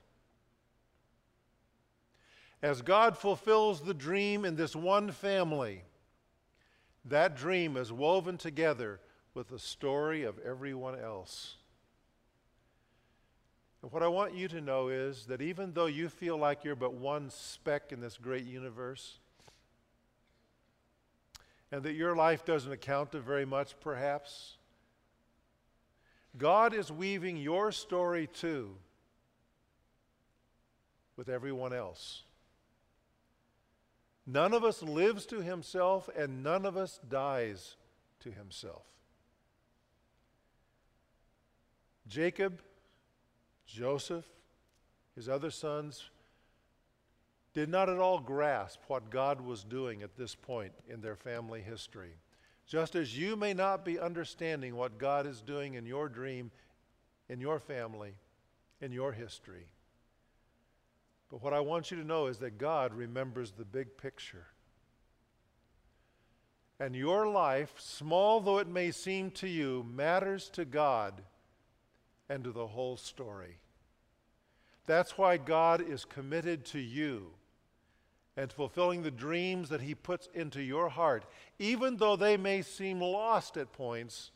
As 2.65 2.81
God 2.81 3.15
fulfills 3.15 3.81
the 3.81 3.93
dream 3.93 4.43
in 4.43 4.55
this 4.55 4.75
one 4.75 5.11
family, 5.11 5.83
that 7.05 7.37
dream 7.37 7.77
is 7.77 7.93
woven 7.93 8.39
together 8.39 8.99
with 9.35 9.49
the 9.49 9.59
story 9.59 10.23
of 10.23 10.39
everyone 10.39 10.99
else. 10.99 11.57
And 13.83 13.91
what 13.91 14.01
I 14.01 14.07
want 14.07 14.33
you 14.33 14.47
to 14.47 14.61
know 14.61 14.87
is 14.87 15.27
that 15.27 15.43
even 15.43 15.73
though 15.73 15.85
you 15.85 16.09
feel 16.09 16.37
like 16.37 16.63
you're 16.63 16.75
but 16.75 16.95
one 16.95 17.29
speck 17.29 17.91
in 17.91 17.99
this 17.99 18.17
great 18.17 18.45
universe, 18.45 19.19
and 21.71 21.83
that 21.83 21.93
your 21.93 22.15
life 22.15 22.45
doesn't 22.45 22.71
account 22.71 23.11
to 23.11 23.19
very 23.19 23.45
much, 23.45 23.79
perhaps, 23.79 24.57
God 26.35 26.73
is 26.73 26.91
weaving 26.91 27.37
your 27.37 27.71
story 27.71 28.25
too 28.25 28.75
with 31.15 31.29
everyone 31.29 31.71
else. 31.71 32.23
None 34.27 34.53
of 34.53 34.63
us 34.63 34.81
lives 34.81 35.25
to 35.27 35.41
himself, 35.41 36.09
and 36.17 36.43
none 36.43 36.65
of 36.65 36.77
us 36.77 36.99
dies 37.07 37.75
to 38.21 38.31
himself. 38.31 38.85
Jacob, 42.07 42.61
Joseph, 43.65 44.25
his 45.15 45.29
other 45.29 45.51
sons 45.51 46.09
did 47.53 47.69
not 47.69 47.89
at 47.89 47.99
all 47.99 48.19
grasp 48.19 48.79
what 48.87 49.09
God 49.09 49.41
was 49.41 49.63
doing 49.63 50.01
at 50.01 50.17
this 50.17 50.35
point 50.35 50.73
in 50.89 51.01
their 51.01 51.15
family 51.15 51.61
history. 51.61 52.17
Just 52.67 52.95
as 52.95 53.17
you 53.17 53.35
may 53.35 53.53
not 53.53 53.85
be 53.85 53.99
understanding 53.99 54.75
what 54.75 54.97
God 54.97 55.25
is 55.25 55.41
doing 55.41 55.75
in 55.75 55.85
your 55.85 56.09
dream, 56.09 56.51
in 57.29 57.39
your 57.39 57.59
family, 57.59 58.15
in 58.81 58.91
your 58.91 59.11
history. 59.13 59.67
But 61.29 61.41
what 61.41 61.53
I 61.53 61.59
want 61.59 61.91
you 61.91 61.97
to 61.97 62.03
know 62.03 62.27
is 62.27 62.37
that 62.39 62.57
God 62.57 62.93
remembers 62.93 63.51
the 63.51 63.65
big 63.65 63.97
picture. 63.97 64.47
And 66.79 66.95
your 66.95 67.27
life, 67.27 67.73
small 67.77 68.41
though 68.41 68.59
it 68.59 68.67
may 68.67 68.91
seem 68.91 69.31
to 69.31 69.47
you, 69.47 69.85
matters 69.89 70.49
to 70.51 70.65
God 70.65 71.21
and 72.29 72.43
to 72.43 72.51
the 72.51 72.67
whole 72.67 72.97
story. 72.97 73.59
That's 74.85 75.17
why 75.17 75.37
God 75.37 75.81
is 75.81 76.05
committed 76.05 76.65
to 76.65 76.79
you 76.79 77.31
and 78.37 78.51
fulfilling 78.51 79.01
the 79.01 79.11
dreams 79.11 79.69
that 79.69 79.81
He 79.81 79.95
puts 79.95 80.27
into 80.33 80.61
your 80.61 80.89
heart. 80.89 81.25
Even 81.57 81.97
though 81.97 82.15
they 82.15 82.37
may 82.37 82.61
seem 82.61 82.99
lost 82.99 83.57
at 83.57 83.71
points, 83.71 84.31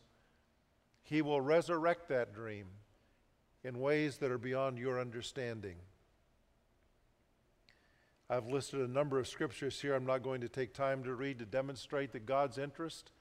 He 1.04 1.22
will 1.22 1.42
resurrect 1.42 2.08
that 2.10 2.34
dream 2.34 2.68
in 3.64 3.80
ways 3.80 4.18
that 4.18 4.32
are 4.32 4.38
beyond 4.38 4.78
your 4.78 5.00
understanding. 5.00 5.76
I've 8.30 8.48
listed 8.48 8.82
a 8.82 8.88
number 8.88 9.18
of 9.18 9.28
scriptures 9.28 9.82
here 9.82 9.96
I'm 9.96 10.06
not 10.06 10.22
going 10.22 10.42
to 10.42 10.50
take 10.50 10.74
time 10.74 11.04
to 11.04 11.16
read 11.16 11.40
to 11.40 11.46
demonstrate 11.46 12.12
that 12.12 12.28
God's 12.28 12.60
interest 12.60 13.12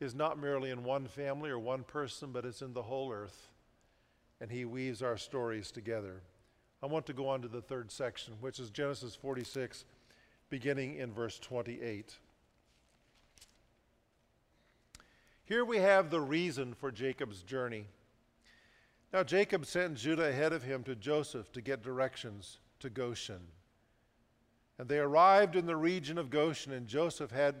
is 0.00 0.14
not 0.14 0.40
merely 0.40 0.70
in 0.70 0.82
one 0.82 1.06
family 1.06 1.50
or 1.50 1.58
one 1.58 1.84
person, 1.84 2.32
but 2.32 2.44
it's 2.44 2.62
in 2.62 2.72
the 2.72 2.82
whole 2.82 3.12
earth. 3.12 3.48
And 4.40 4.50
He 4.50 4.64
weaves 4.64 5.02
our 5.02 5.16
stories 5.16 5.70
together. 5.70 6.22
I 6.82 6.86
want 6.86 7.06
to 7.06 7.12
go 7.12 7.28
on 7.28 7.42
to 7.42 7.48
the 7.48 7.60
third 7.60 7.92
section, 7.92 8.34
which 8.40 8.58
is 8.58 8.70
Genesis 8.70 9.14
46 9.14 9.84
beginning 10.48 10.96
in 10.96 11.12
verse 11.12 11.38
28. 11.38 12.16
Here 15.44 15.64
we 15.64 15.76
have 15.76 16.10
the 16.10 16.20
reason 16.20 16.74
for 16.74 16.90
Jacob's 16.90 17.42
journey. 17.42 17.86
Now, 19.12 19.22
Jacob 19.22 19.66
sent 19.66 19.96
Judah 19.96 20.28
ahead 20.28 20.52
of 20.52 20.62
him 20.64 20.82
to 20.84 20.96
Joseph 20.96 21.52
to 21.52 21.60
get 21.60 21.82
directions 21.82 22.58
to 22.80 22.90
Goshen. 22.90 23.42
And 24.80 24.88
they 24.88 24.98
arrived 24.98 25.56
in 25.56 25.66
the 25.66 25.76
region 25.76 26.16
of 26.16 26.30
Goshen, 26.30 26.72
and 26.72 26.86
Joseph 26.86 27.30
had 27.30 27.54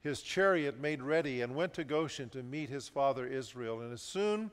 his 0.00 0.20
chariot 0.20 0.80
made 0.80 1.00
ready 1.00 1.40
and 1.42 1.54
went 1.54 1.72
to 1.74 1.84
Goshen 1.84 2.28
to 2.30 2.42
meet 2.42 2.68
his 2.68 2.88
father 2.88 3.24
Israel. 3.24 3.82
And 3.82 3.92
as 3.92 4.02
soon 4.02 4.50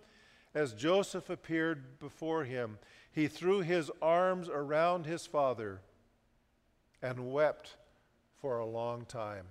as 0.53 0.75
Joseph 0.75 1.31
appeared 1.31 1.97
before 1.97 2.43
him, 2.43 2.77
he 3.11 3.27
threw 3.27 3.61
his 3.61 3.89
arms 3.99 4.47
around 4.47 5.07
his 5.07 5.25
father 5.25 5.81
and 7.01 7.33
wept 7.33 7.77
for 8.39 8.59
a 8.59 8.65
long 8.65 9.05
time. 9.05 9.47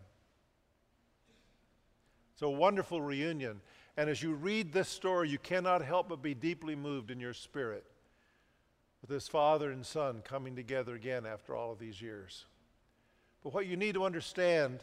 It's 2.33 2.42
a 2.42 2.48
wonderful 2.48 3.03
reunion. 3.03 3.61
And 3.96 4.09
as 4.09 4.22
you 4.22 4.35
read 4.35 4.72
this 4.72 4.88
story, 4.88 5.29
you 5.29 5.38
cannot 5.38 5.83
help 5.83 6.11
but 6.11 6.22
be 6.22 6.33
deeply 6.33 6.77
moved 6.77 7.11
in 7.11 7.18
your 7.18 7.35
spirit 7.35 7.85
with 9.01 9.11
this 9.11 9.27
father 9.27 9.72
and 9.72 9.85
son 9.85 10.22
coming 10.22 10.55
together 10.55 10.94
again 10.94 11.27
after 11.27 11.57
all 11.57 11.72
of 11.72 11.81
these 11.81 12.01
years. 12.01 12.46
But 13.43 13.55
what 13.55 13.67
you 13.67 13.77
need 13.77 13.95
to 13.95 14.05
understand 14.05 14.81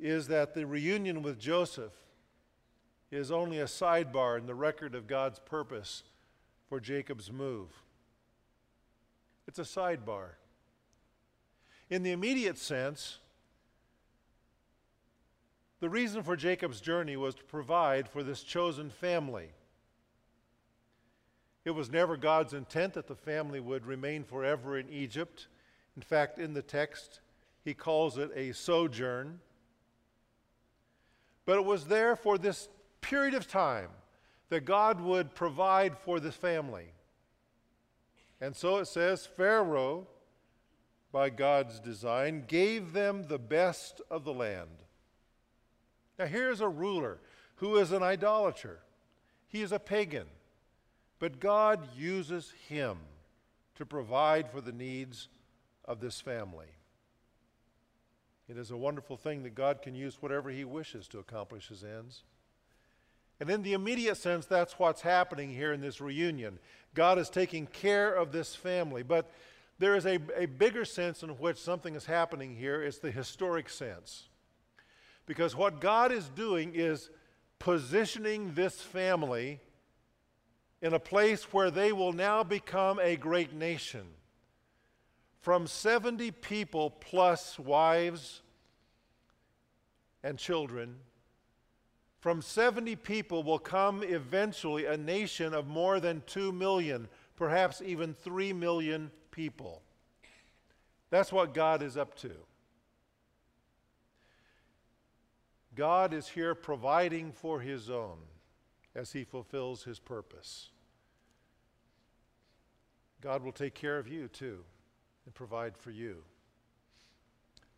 is 0.00 0.28
that 0.28 0.54
the 0.54 0.66
reunion 0.66 1.22
with 1.22 1.38
Joseph 1.38 1.92
is 3.10 3.30
only 3.30 3.58
a 3.58 3.64
sidebar 3.64 4.38
in 4.38 4.46
the 4.46 4.54
record 4.54 4.94
of 4.94 5.06
God's 5.06 5.38
purpose 5.38 6.04
for 6.68 6.78
Jacob's 6.78 7.32
move. 7.32 7.68
It's 9.46 9.58
a 9.58 9.62
sidebar. 9.62 10.32
In 11.90 12.02
the 12.02 12.12
immediate 12.12 12.58
sense, 12.58 13.18
the 15.80 15.88
reason 15.88 16.22
for 16.22 16.36
Jacob's 16.36 16.80
journey 16.80 17.16
was 17.16 17.34
to 17.36 17.44
provide 17.44 18.08
for 18.08 18.22
this 18.22 18.42
chosen 18.42 18.90
family. 18.90 19.48
It 21.64 21.70
was 21.70 21.90
never 21.90 22.16
God's 22.16 22.52
intent 22.52 22.94
that 22.94 23.06
the 23.06 23.14
family 23.14 23.60
would 23.60 23.86
remain 23.86 24.24
forever 24.24 24.78
in 24.78 24.88
Egypt. 24.90 25.48
In 25.96 26.02
fact, 26.02 26.38
in 26.38 26.52
the 26.52 26.62
text, 26.62 27.20
he 27.68 27.74
calls 27.74 28.18
it 28.18 28.30
a 28.34 28.52
sojourn. 28.52 29.40
But 31.44 31.58
it 31.58 31.64
was 31.64 31.84
there 31.84 32.16
for 32.16 32.38
this 32.38 32.68
period 33.00 33.34
of 33.34 33.46
time 33.46 33.90
that 34.48 34.64
God 34.64 35.00
would 35.00 35.34
provide 35.34 35.96
for 35.98 36.18
this 36.18 36.34
family. 36.34 36.86
And 38.40 38.56
so 38.56 38.78
it 38.78 38.86
says 38.86 39.26
Pharaoh 39.26 40.06
by 41.12 41.30
God's 41.30 41.80
design, 41.80 42.44
gave 42.46 42.92
them 42.92 43.26
the 43.28 43.38
best 43.38 44.00
of 44.10 44.24
the 44.24 44.32
land. 44.32 44.84
Now, 46.18 46.26
here's 46.26 46.60
a 46.60 46.68
ruler 46.68 47.18
who 47.56 47.76
is 47.76 47.92
an 47.92 48.02
idolater, 48.02 48.80
he 49.48 49.62
is 49.62 49.72
a 49.72 49.78
pagan, 49.78 50.26
but 51.18 51.40
God 51.40 51.88
uses 51.96 52.52
him 52.68 52.98
to 53.76 53.86
provide 53.86 54.50
for 54.50 54.60
the 54.60 54.72
needs 54.72 55.28
of 55.84 56.00
this 56.00 56.20
family. 56.20 56.77
It 58.48 58.56
is 58.56 58.70
a 58.70 58.76
wonderful 58.76 59.16
thing 59.16 59.42
that 59.42 59.54
God 59.54 59.82
can 59.82 59.94
use 59.94 60.16
whatever 60.20 60.50
He 60.50 60.64
wishes 60.64 61.06
to 61.08 61.18
accomplish 61.18 61.68
His 61.68 61.84
ends. 61.84 62.22
And 63.40 63.50
in 63.50 63.62
the 63.62 63.74
immediate 63.74 64.16
sense, 64.16 64.46
that's 64.46 64.78
what's 64.78 65.02
happening 65.02 65.50
here 65.50 65.72
in 65.72 65.80
this 65.80 66.00
reunion. 66.00 66.58
God 66.94 67.18
is 67.18 67.30
taking 67.30 67.66
care 67.66 68.12
of 68.12 68.32
this 68.32 68.54
family. 68.54 69.02
But 69.02 69.30
there 69.78 69.94
is 69.94 70.06
a, 70.06 70.18
a 70.36 70.46
bigger 70.46 70.84
sense 70.84 71.22
in 71.22 71.30
which 71.30 71.58
something 71.58 71.94
is 71.94 72.06
happening 72.06 72.56
here. 72.56 72.82
It's 72.82 72.98
the 72.98 73.12
historic 73.12 73.68
sense. 73.68 74.28
Because 75.26 75.54
what 75.54 75.80
God 75.80 76.10
is 76.10 76.28
doing 76.30 76.72
is 76.74 77.10
positioning 77.58 78.54
this 78.54 78.80
family 78.80 79.60
in 80.80 80.94
a 80.94 80.98
place 80.98 81.52
where 81.52 81.70
they 81.70 81.92
will 81.92 82.12
now 82.12 82.42
become 82.42 82.98
a 82.98 83.16
great 83.16 83.52
nation. 83.52 84.06
From 85.48 85.66
70 85.66 86.30
people 86.32 86.90
plus 86.90 87.58
wives 87.58 88.42
and 90.22 90.38
children, 90.38 90.96
from 92.20 92.42
70 92.42 92.96
people 92.96 93.42
will 93.42 93.58
come 93.58 94.02
eventually 94.02 94.84
a 94.84 94.98
nation 94.98 95.54
of 95.54 95.66
more 95.66 96.00
than 96.00 96.22
2 96.26 96.52
million, 96.52 97.08
perhaps 97.34 97.80
even 97.80 98.12
3 98.12 98.52
million 98.52 99.10
people. 99.30 99.80
That's 101.08 101.32
what 101.32 101.54
God 101.54 101.82
is 101.82 101.96
up 101.96 102.14
to. 102.16 102.32
God 105.74 106.12
is 106.12 106.28
here 106.28 106.54
providing 106.54 107.32
for 107.32 107.60
his 107.60 107.88
own 107.88 108.18
as 108.94 109.12
he 109.12 109.24
fulfills 109.24 109.84
his 109.84 109.98
purpose. 109.98 110.68
God 113.22 113.42
will 113.42 113.52
take 113.52 113.72
care 113.72 113.98
of 113.98 114.08
you 114.08 114.28
too 114.28 114.62
and 115.28 115.34
provide 115.34 115.76
for 115.76 115.90
you. 115.90 116.22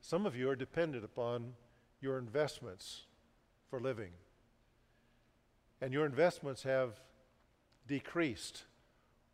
Some 0.00 0.24
of 0.24 0.36
you 0.36 0.48
are 0.50 0.54
dependent 0.54 1.04
upon 1.04 1.54
your 2.00 2.16
investments 2.16 3.06
for 3.68 3.80
living. 3.80 4.12
And 5.80 5.92
your 5.92 6.06
investments 6.06 6.62
have 6.62 7.00
decreased 7.88 8.62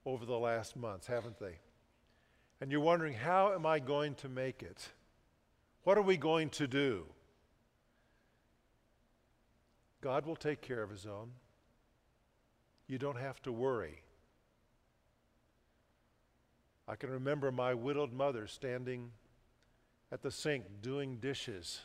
over 0.06 0.24
the 0.24 0.38
last 0.38 0.76
months, 0.76 1.06
haven't 1.06 1.38
they? 1.38 1.58
And 2.58 2.72
you're 2.72 2.80
wondering, 2.80 3.12
how 3.12 3.52
am 3.52 3.66
I 3.66 3.80
going 3.80 4.14
to 4.14 4.30
make 4.30 4.62
it? 4.62 4.88
What 5.84 5.98
are 5.98 6.02
we 6.02 6.16
going 6.16 6.48
to 6.50 6.66
do? 6.66 7.04
God 10.00 10.24
will 10.24 10.36
take 10.36 10.62
care 10.62 10.82
of 10.82 10.88
his 10.88 11.04
own. 11.04 11.32
You 12.88 12.96
don't 12.96 13.18
have 13.18 13.42
to 13.42 13.52
worry. 13.52 14.00
I 16.88 16.94
can 16.94 17.10
remember 17.10 17.50
my 17.50 17.74
widowed 17.74 18.12
mother 18.12 18.46
standing 18.46 19.10
at 20.12 20.22
the 20.22 20.30
sink 20.30 20.64
doing 20.82 21.16
dishes. 21.16 21.80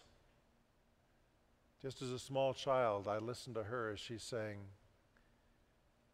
Just 1.82 2.02
as 2.04 2.12
a 2.12 2.20
small 2.20 2.54
child, 2.54 3.08
I 3.08 3.18
listened 3.18 3.56
to 3.56 3.64
her 3.64 3.92
as 3.92 4.00
she 4.00 4.20
sang, 4.20 4.60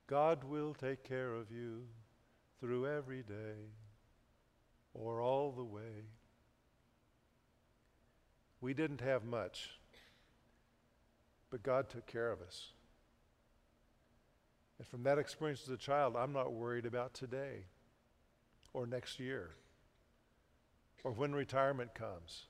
God 0.08 0.46
will 0.46 0.74
take 0.74 1.04
care 1.04 1.34
of 1.34 1.52
you 1.52 1.84
through 2.62 2.88
every 2.88 3.24
day 3.24 3.74
or 4.94 5.22
all 5.22 5.52
the 5.52 5.66
way. 5.66 6.06
We 8.62 8.74
didn't 8.74 9.02
have 9.02 9.26
much, 9.26 9.72
but 11.52 11.62
God 11.62 11.90
took 11.90 12.08
care 12.08 12.32
of 12.32 12.42
us. 12.42 12.72
And 14.80 14.88
from 14.88 15.04
that 15.04 15.18
experience 15.18 15.64
as 15.64 15.70
a 15.70 15.78
child, 15.78 16.16
I'm 16.16 16.32
not 16.32 16.54
worried 16.54 16.86
about 16.86 17.14
today 17.14 17.66
or 18.74 18.86
next 18.86 19.20
year 19.20 19.52
or 21.04 21.12
when 21.12 21.34
retirement 21.34 21.94
comes. 21.94 22.48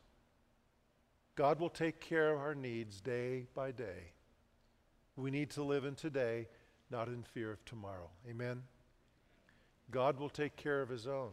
God 1.36 1.60
will 1.60 1.70
take 1.70 2.00
care 2.00 2.34
of 2.34 2.40
our 2.40 2.56
needs 2.56 3.00
day 3.00 3.46
by 3.54 3.72
day. 3.72 4.14
We 5.16 5.30
need 5.30 5.52
to 5.52 5.64
live 5.64 5.86
in 5.86 5.96
today, 5.96 6.48
not 6.90 7.08
in 7.08 7.24
fear 7.24 7.52
of 7.52 7.64
tomorrow. 7.66 8.10
Amen? 8.28 8.64
God 9.92 10.20
will 10.20 10.30
take 10.30 10.56
care 10.56 10.82
of 10.82 10.90
his 10.90 11.06
own. 11.06 11.32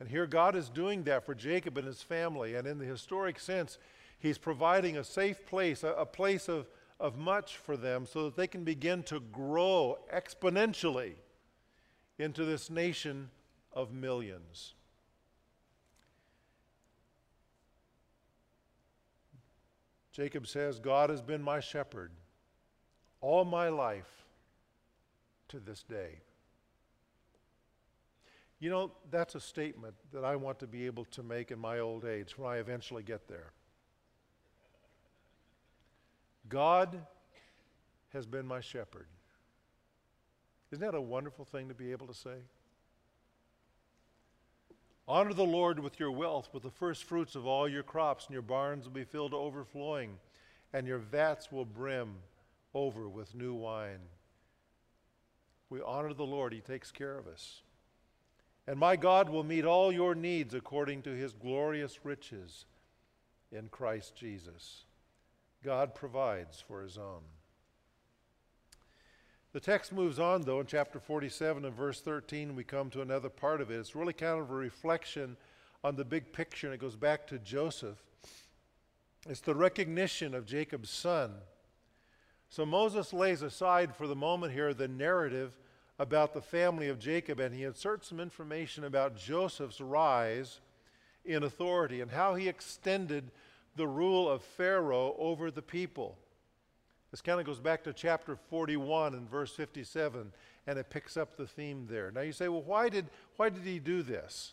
And 0.00 0.08
here 0.08 0.26
God 0.26 0.56
is 0.56 0.68
doing 0.68 1.04
that 1.04 1.24
for 1.24 1.34
Jacob 1.34 1.78
and 1.78 1.86
his 1.86 2.02
family. 2.02 2.54
And 2.54 2.66
in 2.66 2.78
the 2.78 2.84
historic 2.84 3.38
sense, 3.38 3.78
he's 4.18 4.38
providing 4.38 4.96
a 4.96 5.04
safe 5.04 5.46
place, 5.46 5.82
a, 5.82 5.92
a 5.92 6.06
place 6.06 6.48
of, 6.48 6.68
of 7.00 7.16
much 7.16 7.56
for 7.56 7.76
them 7.76 8.06
so 8.06 8.24
that 8.24 8.36
they 8.36 8.46
can 8.46 8.64
begin 8.64 9.02
to 9.04 9.20
grow 9.20 9.98
exponentially 10.12 11.12
into 12.18 12.44
this 12.44 12.68
nation 12.68 13.30
of 13.74 13.92
millions. 13.92 14.74
Jacob 20.12 20.46
says, 20.46 20.78
God 20.78 21.10
has 21.10 21.20
been 21.20 21.42
my 21.42 21.58
shepherd 21.58 22.12
all 23.20 23.44
my 23.44 23.68
life 23.68 24.24
to 25.48 25.58
this 25.58 25.82
day. 25.82 26.20
You 28.60 28.70
know, 28.70 28.92
that's 29.10 29.34
a 29.34 29.40
statement 29.40 29.94
that 30.12 30.24
I 30.24 30.36
want 30.36 30.60
to 30.60 30.66
be 30.66 30.86
able 30.86 31.04
to 31.06 31.22
make 31.22 31.50
in 31.50 31.58
my 31.58 31.80
old 31.80 32.04
age 32.04 32.38
when 32.38 32.50
I 32.50 32.58
eventually 32.58 33.02
get 33.02 33.26
there. 33.28 33.52
God 36.48 37.00
has 38.12 38.26
been 38.26 38.46
my 38.46 38.60
shepherd. 38.60 39.06
Isn't 40.70 40.84
that 40.84 40.94
a 40.94 41.00
wonderful 41.00 41.44
thing 41.44 41.68
to 41.68 41.74
be 41.74 41.90
able 41.90 42.06
to 42.06 42.14
say? 42.14 42.36
Honor 45.06 45.34
the 45.34 45.44
Lord 45.44 45.78
with 45.78 46.00
your 46.00 46.10
wealth, 46.10 46.48
with 46.52 46.62
the 46.62 46.70
first 46.70 47.04
fruits 47.04 47.34
of 47.34 47.46
all 47.46 47.68
your 47.68 47.82
crops, 47.82 48.26
and 48.26 48.32
your 48.32 48.42
barns 48.42 48.84
will 48.84 48.92
be 48.92 49.04
filled 49.04 49.32
to 49.32 49.36
overflowing, 49.36 50.16
and 50.72 50.86
your 50.86 50.98
vats 50.98 51.52
will 51.52 51.66
brim 51.66 52.14
over 52.72 53.08
with 53.08 53.34
new 53.34 53.54
wine. 53.54 54.00
We 55.68 55.82
honor 55.82 56.14
the 56.14 56.24
Lord, 56.24 56.52
He 56.52 56.60
takes 56.60 56.90
care 56.90 57.18
of 57.18 57.26
us. 57.26 57.60
And 58.66 58.78
my 58.78 58.96
God 58.96 59.28
will 59.28 59.44
meet 59.44 59.66
all 59.66 59.92
your 59.92 60.14
needs 60.14 60.54
according 60.54 61.02
to 61.02 61.10
His 61.10 61.34
glorious 61.34 61.98
riches 62.02 62.64
in 63.52 63.68
Christ 63.68 64.16
Jesus. 64.16 64.84
God 65.62 65.94
provides 65.94 66.62
for 66.66 66.82
His 66.82 66.96
own. 66.96 67.22
The 69.54 69.60
text 69.60 69.92
moves 69.92 70.18
on, 70.18 70.42
though, 70.42 70.58
in 70.58 70.66
chapter 70.66 70.98
47 70.98 71.64
and 71.64 71.76
verse 71.76 72.00
13, 72.00 72.56
we 72.56 72.64
come 72.64 72.90
to 72.90 73.02
another 73.02 73.28
part 73.28 73.60
of 73.60 73.70
it. 73.70 73.76
It's 73.76 73.94
really 73.94 74.12
kind 74.12 74.40
of 74.40 74.50
a 74.50 74.54
reflection 74.54 75.36
on 75.84 75.94
the 75.94 76.04
big 76.04 76.32
picture, 76.32 76.66
and 76.66 76.74
it 76.74 76.80
goes 76.80 76.96
back 76.96 77.24
to 77.28 77.38
Joseph. 77.38 78.02
It's 79.28 79.38
the 79.38 79.54
recognition 79.54 80.34
of 80.34 80.44
Jacob's 80.44 80.90
son. 80.90 81.34
So 82.48 82.66
Moses 82.66 83.12
lays 83.12 83.42
aside 83.42 83.94
for 83.94 84.08
the 84.08 84.16
moment 84.16 84.52
here 84.52 84.74
the 84.74 84.88
narrative 84.88 85.52
about 86.00 86.34
the 86.34 86.42
family 86.42 86.88
of 86.88 86.98
Jacob, 86.98 87.38
and 87.38 87.54
he 87.54 87.62
inserts 87.62 88.08
some 88.08 88.18
information 88.18 88.82
about 88.82 89.16
Joseph's 89.16 89.80
rise 89.80 90.58
in 91.24 91.44
authority 91.44 92.00
and 92.00 92.10
how 92.10 92.34
he 92.34 92.48
extended 92.48 93.30
the 93.76 93.86
rule 93.86 94.28
of 94.28 94.42
Pharaoh 94.42 95.14
over 95.16 95.52
the 95.52 95.62
people. 95.62 96.18
This 97.14 97.20
kind 97.20 97.38
of 97.38 97.46
goes 97.46 97.60
back 97.60 97.84
to 97.84 97.92
chapter 97.92 98.34
41 98.34 99.14
and 99.14 99.30
verse 99.30 99.54
57, 99.54 100.32
and 100.66 100.78
it 100.80 100.90
picks 100.90 101.16
up 101.16 101.36
the 101.36 101.46
theme 101.46 101.86
there. 101.88 102.10
Now 102.10 102.22
you 102.22 102.32
say, 102.32 102.48
well, 102.48 102.64
why 102.64 102.88
did, 102.88 103.06
why 103.36 103.50
did 103.50 103.62
he 103.62 103.78
do 103.78 104.02
this? 104.02 104.52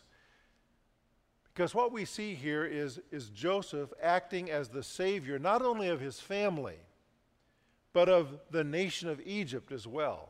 Because 1.52 1.74
what 1.74 1.90
we 1.90 2.04
see 2.04 2.36
here 2.36 2.64
is, 2.64 3.00
is 3.10 3.30
Joseph 3.30 3.92
acting 4.00 4.48
as 4.48 4.68
the 4.68 4.84
savior, 4.84 5.40
not 5.40 5.60
only 5.60 5.88
of 5.88 5.98
his 5.98 6.20
family, 6.20 6.76
but 7.92 8.08
of 8.08 8.38
the 8.52 8.62
nation 8.62 9.08
of 9.08 9.20
Egypt 9.26 9.72
as 9.72 9.88
well. 9.88 10.28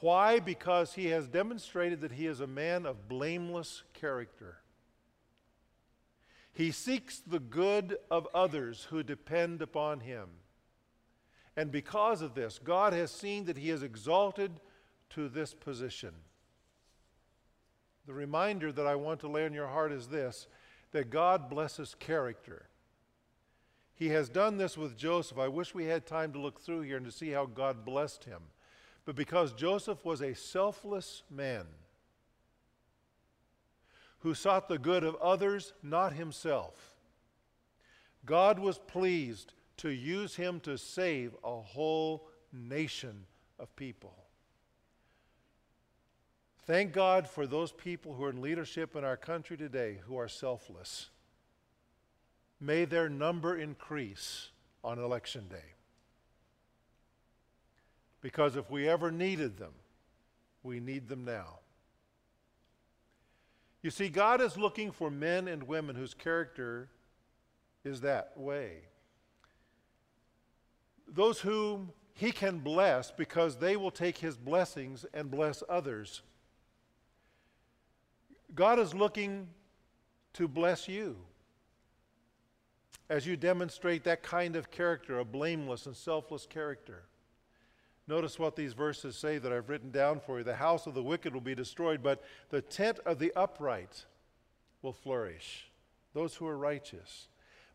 Why? 0.00 0.40
Because 0.40 0.94
he 0.94 1.08
has 1.08 1.28
demonstrated 1.28 2.00
that 2.00 2.12
he 2.12 2.26
is 2.26 2.40
a 2.40 2.46
man 2.46 2.86
of 2.86 3.06
blameless 3.06 3.82
character. 3.92 4.60
He 6.54 6.70
seeks 6.70 7.18
the 7.18 7.38
good 7.38 7.98
of 8.10 8.26
others 8.32 8.86
who 8.88 9.02
depend 9.02 9.60
upon 9.60 10.00
him. 10.00 10.28
And 11.58 11.72
because 11.72 12.22
of 12.22 12.34
this, 12.34 12.60
God 12.62 12.92
has 12.92 13.10
seen 13.10 13.46
that 13.46 13.58
He 13.58 13.70
is 13.70 13.82
exalted 13.82 14.60
to 15.10 15.28
this 15.28 15.54
position. 15.54 16.14
The 18.06 18.14
reminder 18.14 18.70
that 18.70 18.86
I 18.86 18.94
want 18.94 19.18
to 19.20 19.28
lay 19.28 19.44
on 19.44 19.52
your 19.52 19.66
heart 19.66 19.90
is 19.90 20.06
this 20.06 20.46
that 20.92 21.10
God 21.10 21.50
blesses 21.50 21.96
character. 21.98 22.68
He 23.92 24.10
has 24.10 24.28
done 24.28 24.56
this 24.56 24.78
with 24.78 24.96
Joseph. 24.96 25.36
I 25.36 25.48
wish 25.48 25.74
we 25.74 25.86
had 25.86 26.06
time 26.06 26.32
to 26.34 26.38
look 26.38 26.60
through 26.60 26.82
here 26.82 26.96
and 26.96 27.06
to 27.06 27.10
see 27.10 27.30
how 27.30 27.46
God 27.46 27.84
blessed 27.84 28.22
him. 28.22 28.42
But 29.04 29.16
because 29.16 29.52
Joseph 29.52 30.04
was 30.04 30.22
a 30.22 30.36
selfless 30.36 31.24
man 31.28 31.66
who 34.20 34.32
sought 34.32 34.68
the 34.68 34.78
good 34.78 35.02
of 35.02 35.16
others, 35.16 35.72
not 35.82 36.12
himself, 36.12 36.94
God 38.24 38.60
was 38.60 38.78
pleased 38.78 39.54
to 39.78 39.90
use 39.90 40.36
him 40.36 40.60
to 40.60 40.76
save 40.76 41.34
a 41.42 41.60
whole 41.60 42.28
nation 42.52 43.24
of 43.58 43.74
people. 43.76 44.14
Thank 46.66 46.92
God 46.92 47.26
for 47.26 47.46
those 47.46 47.72
people 47.72 48.14
who 48.14 48.24
are 48.24 48.30
in 48.30 48.42
leadership 48.42 48.94
in 48.94 49.04
our 49.04 49.16
country 49.16 49.56
today 49.56 50.00
who 50.06 50.18
are 50.18 50.28
selfless. 50.28 51.08
May 52.60 52.84
their 52.84 53.08
number 53.08 53.56
increase 53.56 54.50
on 54.84 54.98
election 54.98 55.48
day. 55.48 55.74
Because 58.20 58.56
if 58.56 58.70
we 58.70 58.88
ever 58.88 59.10
needed 59.10 59.56
them, 59.56 59.72
we 60.62 60.80
need 60.80 61.08
them 61.08 61.24
now. 61.24 61.60
You 63.80 63.90
see, 63.90 64.08
God 64.08 64.40
is 64.40 64.58
looking 64.58 64.90
for 64.90 65.10
men 65.10 65.46
and 65.46 65.62
women 65.62 65.94
whose 65.94 66.14
character 66.14 66.90
is 67.84 68.00
that 68.00 68.32
way 68.36 68.82
those 71.12 71.40
whom 71.40 71.92
he 72.14 72.32
can 72.32 72.58
bless 72.58 73.10
because 73.10 73.56
they 73.56 73.76
will 73.76 73.90
take 73.90 74.18
his 74.18 74.36
blessings 74.36 75.06
and 75.14 75.30
bless 75.30 75.62
others. 75.68 76.22
God 78.54 78.78
is 78.78 78.94
looking 78.94 79.48
to 80.34 80.48
bless 80.48 80.88
you 80.88 81.16
as 83.10 83.26
you 83.26 83.36
demonstrate 83.36 84.04
that 84.04 84.22
kind 84.22 84.56
of 84.56 84.70
character, 84.70 85.18
a 85.18 85.24
blameless 85.24 85.86
and 85.86 85.96
selfless 85.96 86.46
character. 86.46 87.04
Notice 88.06 88.38
what 88.38 88.56
these 88.56 88.72
verses 88.72 89.16
say 89.16 89.38
that 89.38 89.52
I've 89.52 89.68
written 89.68 89.90
down 89.90 90.20
for 90.20 90.38
you. 90.38 90.44
The 90.44 90.54
house 90.54 90.86
of 90.86 90.94
the 90.94 91.02
wicked 91.02 91.34
will 91.34 91.40
be 91.42 91.54
destroyed, 91.54 92.02
but 92.02 92.22
the 92.50 92.62
tent 92.62 92.98
of 93.04 93.18
the 93.18 93.32
upright 93.36 94.06
will 94.82 94.92
flourish. 94.92 95.70
Those 96.14 96.34
who 96.34 96.46
are 96.46 96.56
righteous. 96.56 97.28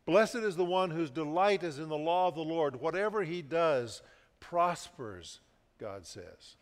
Blessed 0.06 0.36
is 0.36 0.56
the 0.56 0.64
one 0.64 0.90
whose 0.90 1.10
delight 1.10 1.62
is 1.62 1.78
in 1.78 1.88
the 1.88 1.96
law 1.96 2.28
of 2.28 2.34
the 2.34 2.42
Lord. 2.42 2.76
Whatever 2.76 3.22
he 3.22 3.40
does 3.40 4.02
prospers, 4.38 5.40
God 5.78 6.06
says. 6.06 6.56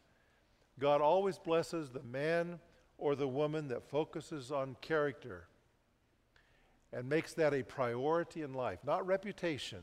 God 0.78 1.00
always 1.00 1.38
blesses 1.38 1.90
the 1.90 2.02
man 2.02 2.60
or 2.98 3.16
the 3.16 3.28
woman 3.28 3.68
that 3.68 3.88
focuses 3.88 4.52
on 4.52 4.76
character 4.80 5.48
and 6.92 7.08
makes 7.08 7.32
that 7.34 7.54
a 7.54 7.62
priority 7.62 8.42
in 8.42 8.52
life, 8.52 8.78
not 8.84 9.06
reputation, 9.06 9.80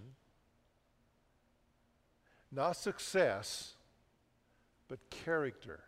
not 2.51 2.75
success, 2.75 3.73
but 4.87 4.99
character. 5.09 5.81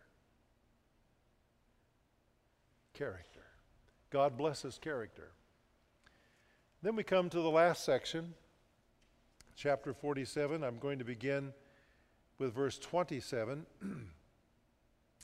Character. 2.93 3.41
God 4.10 4.38
blesses 4.38 4.77
character. 4.77 5.31
Then 6.84 6.96
we 6.96 7.04
come 7.04 7.30
to 7.30 7.39
the 7.39 7.50
last 7.50 7.84
section, 7.86 8.34
chapter 9.56 9.94
47. 9.94 10.63
I'm 10.63 10.80
going 10.80 10.98
to 10.98 11.06
begin 11.06 11.54
with 12.39 12.56
verse 12.56 12.80
27, 12.80 13.67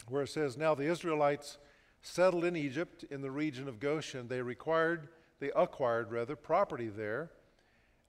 where 0.08 0.22
it 0.22 0.30
says, 0.30 0.56
Now 0.56 0.76
the 0.76 0.84
Israelites 0.84 1.58
settled 2.04 2.46
in 2.46 2.56
Egypt 2.56 3.06
in 3.10 3.22
the 3.22 3.32
region 3.32 3.68
of 3.68 3.80
Goshen. 3.80 4.28
They 4.28 4.44
required, 4.44 5.08
they 5.40 5.50
acquired 5.56 6.12
rather, 6.12 6.36
property 6.36 6.90
there 6.90 7.32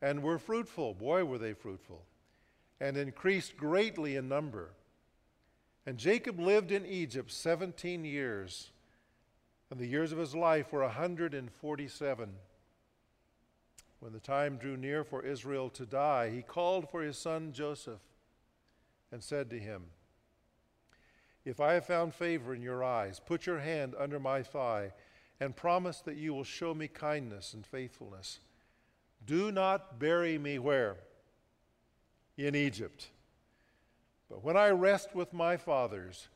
and 0.02 0.22
were 0.22 0.38
fruitful. 0.38 0.92
Boy, 0.92 1.24
were 1.24 1.38
they 1.38 1.54
fruitful. 1.54 2.04
And 2.82 2.98
increased 2.98 3.56
greatly 3.56 4.16
in 4.16 4.28
number. 4.28 4.72
And 5.86 5.96
Jacob 5.96 6.38
lived 6.38 6.70
in 6.70 6.84
Egypt 6.84 7.32
17 7.32 8.04
years, 8.04 8.72
and 9.70 9.80
the 9.80 9.86
years 9.86 10.12
of 10.12 10.18
his 10.18 10.34
life 10.34 10.70
were 10.70 10.82
147. 10.82 12.28
When 14.00 14.12
the 14.12 14.20
time 14.20 14.56
drew 14.56 14.76
near 14.76 15.02
for 15.02 15.24
Israel 15.24 15.70
to 15.70 15.84
die, 15.84 16.30
he 16.30 16.42
called 16.42 16.88
for 16.88 17.02
his 17.02 17.18
son 17.18 17.52
Joseph 17.52 18.00
and 19.10 19.22
said 19.22 19.50
to 19.50 19.58
him, 19.58 19.86
If 21.44 21.60
I 21.60 21.72
have 21.74 21.86
found 21.86 22.14
favor 22.14 22.54
in 22.54 22.62
your 22.62 22.84
eyes, 22.84 23.20
put 23.24 23.46
your 23.46 23.58
hand 23.58 23.94
under 23.98 24.20
my 24.20 24.42
thigh 24.42 24.92
and 25.40 25.56
promise 25.56 26.00
that 26.00 26.16
you 26.16 26.32
will 26.32 26.44
show 26.44 26.74
me 26.74 26.88
kindness 26.88 27.54
and 27.54 27.66
faithfulness. 27.66 28.40
Do 29.24 29.50
not 29.50 29.98
bury 29.98 30.38
me 30.38 30.58
where? 30.58 30.96
In 32.36 32.54
Egypt. 32.54 33.08
But 34.28 34.44
when 34.44 34.56
I 34.56 34.68
rest 34.70 35.14
with 35.14 35.32
my 35.32 35.56
fathers, 35.56 36.28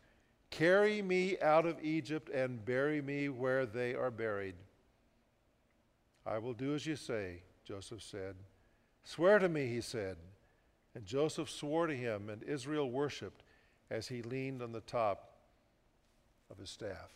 carry 0.50 1.00
me 1.00 1.38
out 1.40 1.66
of 1.66 1.82
Egypt 1.82 2.28
and 2.28 2.64
bury 2.64 3.00
me 3.00 3.28
where 3.28 3.66
they 3.66 3.94
are 3.94 4.10
buried. 4.10 4.54
I 6.24 6.38
will 6.38 6.54
do 6.54 6.74
as 6.74 6.86
you 6.86 6.96
say, 6.96 7.42
Joseph 7.64 8.02
said. 8.02 8.36
Swear 9.04 9.38
to 9.38 9.48
me, 9.48 9.66
he 9.66 9.80
said. 9.80 10.16
And 10.94 11.06
Joseph 11.06 11.50
swore 11.50 11.86
to 11.86 11.96
him, 11.96 12.28
and 12.28 12.42
Israel 12.42 12.90
worshiped 12.90 13.42
as 13.90 14.08
he 14.08 14.22
leaned 14.22 14.62
on 14.62 14.72
the 14.72 14.80
top 14.80 15.36
of 16.50 16.58
his 16.58 16.70
staff. 16.70 17.12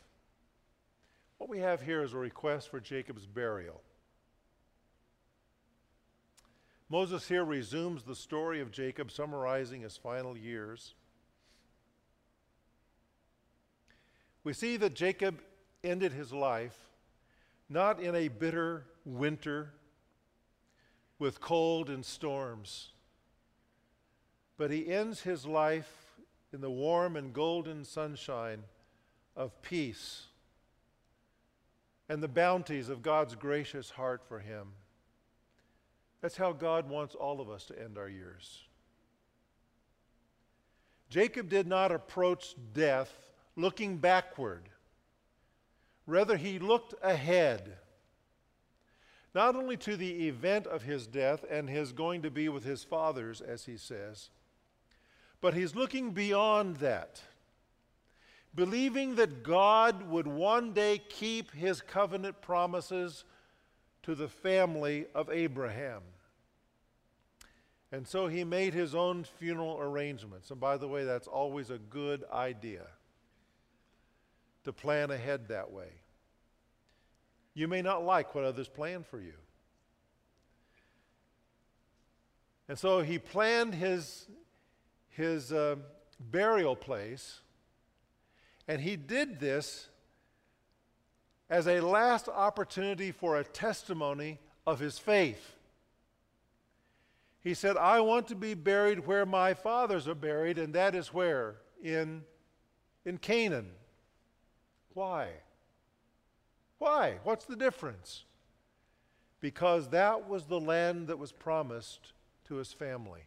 What 1.38 1.50
we 1.50 1.58
have 1.58 1.82
here 1.82 2.02
is 2.02 2.14
a 2.14 2.18
request 2.18 2.70
for 2.70 2.80
Jacob's 2.80 3.26
burial. 3.26 3.82
Moses 6.88 7.26
here 7.28 7.44
resumes 7.44 8.04
the 8.04 8.14
story 8.14 8.60
of 8.60 8.70
Jacob, 8.70 9.10
summarizing 9.10 9.82
his 9.82 9.96
final 9.96 10.36
years. 10.36 10.94
We 14.44 14.52
see 14.52 14.76
that 14.76 14.94
Jacob 14.94 15.42
ended 15.82 16.12
his 16.12 16.32
life 16.32 16.78
not 17.68 18.00
in 18.00 18.14
a 18.14 18.28
bitter 18.28 18.86
winter 19.04 19.72
with 21.18 21.40
cold 21.40 21.88
and 21.88 22.04
storms, 22.04 22.90
but 24.58 24.70
he 24.70 24.88
ends 24.88 25.22
his 25.22 25.46
life 25.46 26.20
in 26.52 26.60
the 26.60 26.70
warm 26.70 27.16
and 27.16 27.32
golden 27.32 27.84
sunshine 27.84 28.62
of 29.36 29.60
peace 29.62 30.26
and 32.08 32.22
the 32.22 32.28
bounties 32.28 32.88
of 32.88 33.02
God's 33.02 33.34
gracious 33.34 33.90
heart 33.90 34.22
for 34.26 34.38
him. 34.38 34.68
That's 36.20 36.36
how 36.36 36.52
God 36.52 36.88
wants 36.88 37.14
all 37.14 37.40
of 37.40 37.50
us 37.50 37.66
to 37.66 37.82
end 37.82 37.98
our 37.98 38.08
years. 38.08 38.62
Jacob 41.08 41.48
did 41.48 41.66
not 41.66 41.92
approach 41.92 42.54
death 42.72 43.12
looking 43.56 43.96
backward. 43.96 44.68
Rather, 46.06 46.36
he 46.36 46.58
looked 46.58 46.94
ahead, 47.02 47.76
not 49.36 49.54
only 49.54 49.76
to 49.76 49.98
the 49.98 50.28
event 50.28 50.66
of 50.66 50.82
his 50.82 51.06
death 51.06 51.44
and 51.50 51.68
his 51.68 51.92
going 51.92 52.22
to 52.22 52.30
be 52.30 52.48
with 52.48 52.64
his 52.64 52.82
fathers, 52.82 53.42
as 53.42 53.66
he 53.66 53.76
says, 53.76 54.30
but 55.42 55.52
he's 55.52 55.74
looking 55.74 56.12
beyond 56.12 56.76
that, 56.76 57.20
believing 58.54 59.16
that 59.16 59.42
God 59.42 60.08
would 60.08 60.26
one 60.26 60.72
day 60.72 61.02
keep 61.10 61.52
his 61.52 61.82
covenant 61.82 62.40
promises 62.40 63.24
to 64.04 64.14
the 64.14 64.26
family 64.26 65.04
of 65.14 65.28
Abraham. 65.28 66.00
And 67.92 68.08
so 68.08 68.28
he 68.28 68.42
made 68.42 68.72
his 68.72 68.94
own 68.94 69.24
funeral 69.38 69.78
arrangements. 69.78 70.50
And 70.50 70.58
by 70.58 70.78
the 70.78 70.88
way, 70.88 71.04
that's 71.04 71.28
always 71.28 71.68
a 71.68 71.78
good 71.78 72.24
idea 72.32 72.86
to 74.64 74.72
plan 74.72 75.10
ahead 75.10 75.48
that 75.48 75.70
way. 75.70 75.90
You 77.56 77.68
may 77.68 77.80
not 77.80 78.04
like 78.04 78.34
what 78.34 78.44
others 78.44 78.68
plan 78.68 79.02
for 79.02 79.18
you. 79.18 79.32
And 82.68 82.78
so 82.78 83.00
he 83.00 83.18
planned 83.18 83.74
his, 83.74 84.26
his 85.08 85.54
uh, 85.54 85.76
burial 86.20 86.76
place, 86.76 87.40
and 88.68 88.78
he 88.78 88.94
did 88.96 89.40
this 89.40 89.88
as 91.48 91.66
a 91.66 91.80
last 91.80 92.28
opportunity 92.28 93.10
for 93.10 93.38
a 93.38 93.44
testimony 93.44 94.38
of 94.66 94.78
his 94.78 94.98
faith. 94.98 95.54
He 97.42 97.54
said, 97.54 97.78
I 97.78 98.00
want 98.00 98.28
to 98.28 98.34
be 98.34 98.52
buried 98.52 99.06
where 99.06 99.24
my 99.24 99.54
fathers 99.54 100.06
are 100.06 100.14
buried, 100.14 100.58
and 100.58 100.74
that 100.74 100.94
is 100.94 101.14
where? 101.14 101.54
In, 101.82 102.22
in 103.06 103.16
Canaan. 103.16 103.70
Why? 104.92 105.30
Why? 106.78 107.18
What's 107.22 107.44
the 107.44 107.56
difference? 107.56 108.24
Because 109.40 109.88
that 109.90 110.28
was 110.28 110.44
the 110.44 110.60
land 110.60 111.08
that 111.08 111.18
was 111.18 111.32
promised 111.32 112.12
to 112.48 112.56
his 112.56 112.72
family. 112.72 113.22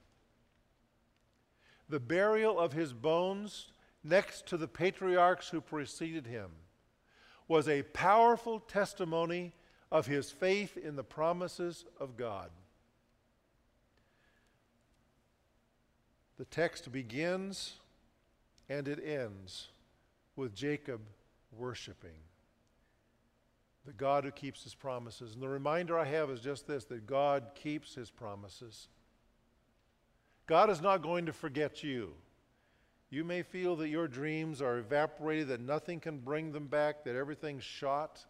The 1.88 2.00
burial 2.00 2.60
of 2.60 2.74
his 2.74 2.94
bones 2.94 3.72
next 4.04 4.46
to 4.48 4.58
the 4.58 4.68
patriarchs 4.68 5.50
who 5.50 5.62
preceded 5.62 6.28
him 6.28 6.52
was 7.48 7.68
a 7.68 7.84
powerful 7.84 8.60
testimony 8.60 9.54
of 9.92 10.06
his 10.06 10.30
faith 10.30 10.78
in 10.78 10.96
the 10.96 11.04
promises 11.04 11.86
of 12.00 12.16
God. 12.16 12.50
The 16.38 16.46
text 16.46 16.92
begins 16.92 17.74
and 18.70 18.88
it 18.88 19.04
ends 19.04 19.70
with 20.36 20.56
Jacob 20.56 21.02
worshiping 21.52 22.22
the 23.90 23.94
God 23.94 24.24
who 24.24 24.30
keeps 24.30 24.64
his 24.64 24.76
promises. 24.76 25.34
And 25.34 25.42
the 25.42 25.50
reminder 25.50 25.98
I 25.98 26.06
have 26.06 26.30
is 26.30 26.42
just 26.42 26.68
this 26.68 26.86
that 26.86 27.08
God 27.08 27.48
keeps 27.56 27.96
his 27.96 28.12
promises. 28.12 28.88
God 30.46 30.70
is 30.70 30.80
not 30.80 31.02
going 31.02 31.26
to 31.26 31.34
forget 31.34 31.84
you. 31.84 32.14
You 33.10 33.24
may 33.24 33.42
feel 33.42 33.76
that 33.78 33.90
your 33.90 34.08
dreams 34.08 34.62
are 34.62 34.78
evaporated, 34.78 35.48
that 35.48 35.62
nothing 35.62 36.00
can 36.00 36.20
bring 36.20 36.52
them 36.52 36.68
back, 36.68 37.04
that 37.06 37.16
everything's 37.16 37.64
shot. 37.64 38.24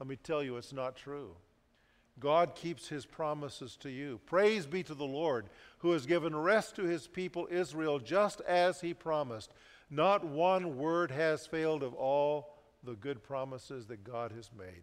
Let 0.00 0.08
me 0.08 0.16
tell 0.16 0.42
you, 0.42 0.56
it's 0.56 0.72
not 0.72 0.96
true. 0.96 1.36
God 2.18 2.56
keeps 2.56 2.88
his 2.88 3.06
promises 3.06 3.76
to 3.76 3.90
you. 3.90 4.18
Praise 4.26 4.66
be 4.66 4.82
to 4.82 4.94
the 4.94 5.04
Lord, 5.04 5.50
who 5.78 5.92
has 5.92 6.04
given 6.04 6.34
rest 6.34 6.74
to 6.76 6.82
his 6.82 7.06
people 7.06 7.46
Israel 7.48 8.00
just 8.00 8.40
as 8.40 8.80
he 8.80 8.92
promised. 8.92 9.52
Not 9.88 10.24
one 10.24 10.76
word 10.76 11.12
has 11.12 11.46
failed 11.46 11.84
of 11.84 11.94
all 11.94 12.56
the 12.82 12.94
good 12.94 13.22
promises 13.22 13.86
that 13.86 14.02
God 14.02 14.32
has 14.32 14.50
made. 14.58 14.82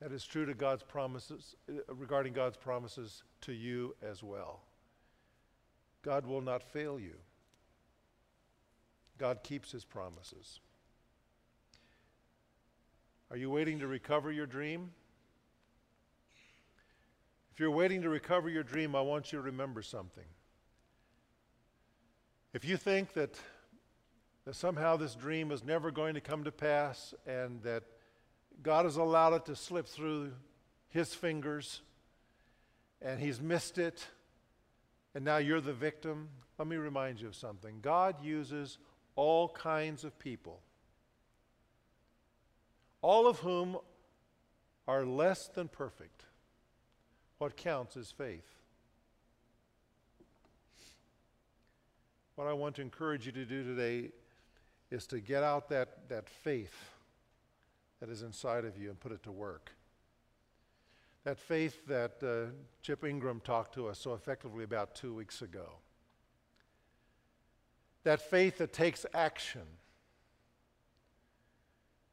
That 0.00 0.12
is 0.12 0.24
true 0.24 0.46
to 0.46 0.54
God's 0.54 0.82
promises 0.82 1.56
uh, 1.68 1.94
regarding 1.94 2.32
God's 2.32 2.56
promises 2.56 3.24
to 3.42 3.52
you 3.52 3.96
as 4.02 4.22
well. 4.22 4.60
God 6.02 6.24
will 6.24 6.40
not 6.40 6.62
fail 6.62 7.00
you. 7.00 7.14
God 9.18 9.42
keeps 9.42 9.72
his 9.72 9.84
promises. 9.84 10.60
Are 13.30 13.36
you 13.36 13.50
waiting 13.50 13.80
to 13.80 13.88
recover 13.88 14.30
your 14.30 14.46
dream? 14.46 14.90
If 17.52 17.60
you're 17.60 17.70
waiting 17.72 18.02
to 18.02 18.08
recover 18.08 18.48
your 18.48 18.62
dream, 18.62 18.94
I 18.94 19.00
want 19.00 19.32
you 19.32 19.38
to 19.38 19.42
remember 19.42 19.82
something. 19.82 20.24
If 22.54 22.64
you 22.64 22.76
think 22.76 23.12
that, 23.14 23.38
that 24.44 24.54
somehow 24.54 24.96
this 24.96 25.16
dream 25.16 25.50
is 25.50 25.64
never 25.64 25.90
going 25.90 26.14
to 26.14 26.20
come 26.20 26.44
to 26.44 26.52
pass 26.52 27.12
and 27.26 27.60
that 27.64 27.82
God 28.62 28.84
has 28.84 28.96
allowed 28.96 29.34
it 29.34 29.46
to 29.46 29.56
slip 29.56 29.86
through 29.86 30.32
his 30.88 31.14
fingers 31.14 31.80
and 33.00 33.20
he's 33.20 33.40
missed 33.40 33.78
it 33.78 34.06
and 35.14 35.24
now 35.24 35.38
you're 35.38 35.60
the 35.60 35.72
victim, 35.72 36.28
let 36.58 36.68
me 36.68 36.76
remind 36.76 37.20
you 37.20 37.28
of 37.28 37.34
something. 37.34 37.78
God 37.80 38.22
uses 38.22 38.78
all 39.16 39.48
kinds 39.48 40.04
of 40.04 40.18
people 40.18 40.60
all 43.02 43.26
of 43.26 43.38
whom 43.38 43.76
are 44.86 45.04
less 45.04 45.48
than 45.48 45.68
perfect. 45.68 46.24
What 47.38 47.56
counts 47.56 47.96
is 47.96 48.10
faith. 48.10 48.56
What 52.34 52.48
I 52.48 52.52
want 52.52 52.76
to 52.76 52.82
encourage 52.82 53.26
you 53.26 53.32
to 53.32 53.44
do 53.44 53.62
today 53.62 54.10
is 54.90 55.06
to 55.08 55.20
get 55.20 55.42
out 55.42 55.68
that, 55.68 56.08
that 56.08 56.28
faith 56.28 56.74
that 58.00 58.08
is 58.08 58.22
inside 58.22 58.64
of 58.64 58.76
you 58.78 58.90
and 58.90 58.98
put 58.98 59.12
it 59.12 59.22
to 59.24 59.32
work. 59.32 59.72
That 61.24 61.38
faith 61.38 61.86
that 61.86 62.22
uh, 62.22 62.52
Chip 62.82 63.04
Ingram 63.04 63.40
talked 63.44 63.74
to 63.74 63.88
us 63.88 63.98
so 63.98 64.14
effectively 64.14 64.64
about 64.64 64.94
two 64.94 65.14
weeks 65.14 65.42
ago. 65.42 65.72
That 68.04 68.20
faith 68.20 68.58
that 68.58 68.72
takes 68.72 69.04
action. 69.12 69.66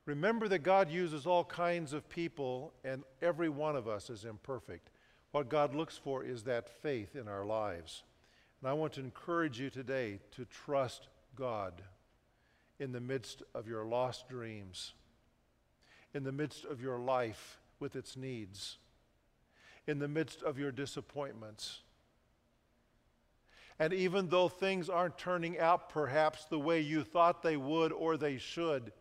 Remember 0.05 0.47
that 0.47 0.59
God 0.59 0.91
uses 0.91 1.25
all 1.25 1.43
kinds 1.43 1.93
of 1.93 2.09
people, 2.09 2.73
and 2.83 3.03
every 3.21 3.49
one 3.49 3.75
of 3.75 3.87
us 3.87 4.09
is 4.09 4.25
imperfect. 4.25 4.89
What 5.31 5.49
God 5.49 5.75
looks 5.75 5.97
for 5.97 6.23
is 6.23 6.43
that 6.43 6.69
faith 6.81 7.15
in 7.15 7.27
our 7.27 7.45
lives. 7.45 8.03
And 8.61 8.69
I 8.69 8.73
want 8.73 8.93
to 8.93 8.99
encourage 8.99 9.59
you 9.59 9.69
today 9.69 10.19
to 10.31 10.45
trust 10.45 11.07
God 11.35 11.81
in 12.79 12.91
the 12.91 12.99
midst 12.99 13.43
of 13.53 13.67
your 13.67 13.85
lost 13.85 14.27
dreams, 14.27 14.93
in 16.15 16.23
the 16.23 16.31
midst 16.31 16.65
of 16.65 16.81
your 16.81 16.97
life 16.97 17.59
with 17.79 17.95
its 17.95 18.15
needs, 18.15 18.77
in 19.85 19.99
the 19.99 20.07
midst 20.07 20.41
of 20.41 20.57
your 20.57 20.71
disappointments. 20.71 21.81
And 23.77 23.93
even 23.93 24.29
though 24.29 24.47
things 24.47 24.89
aren't 24.89 25.17
turning 25.17 25.59
out 25.59 25.89
perhaps 25.89 26.45
the 26.45 26.57
way 26.57 26.79
you 26.79 27.03
thought 27.03 27.43
they 27.43 27.57
would 27.57 27.91
or 27.91 28.15
they 28.15 28.37
should, 28.37 28.93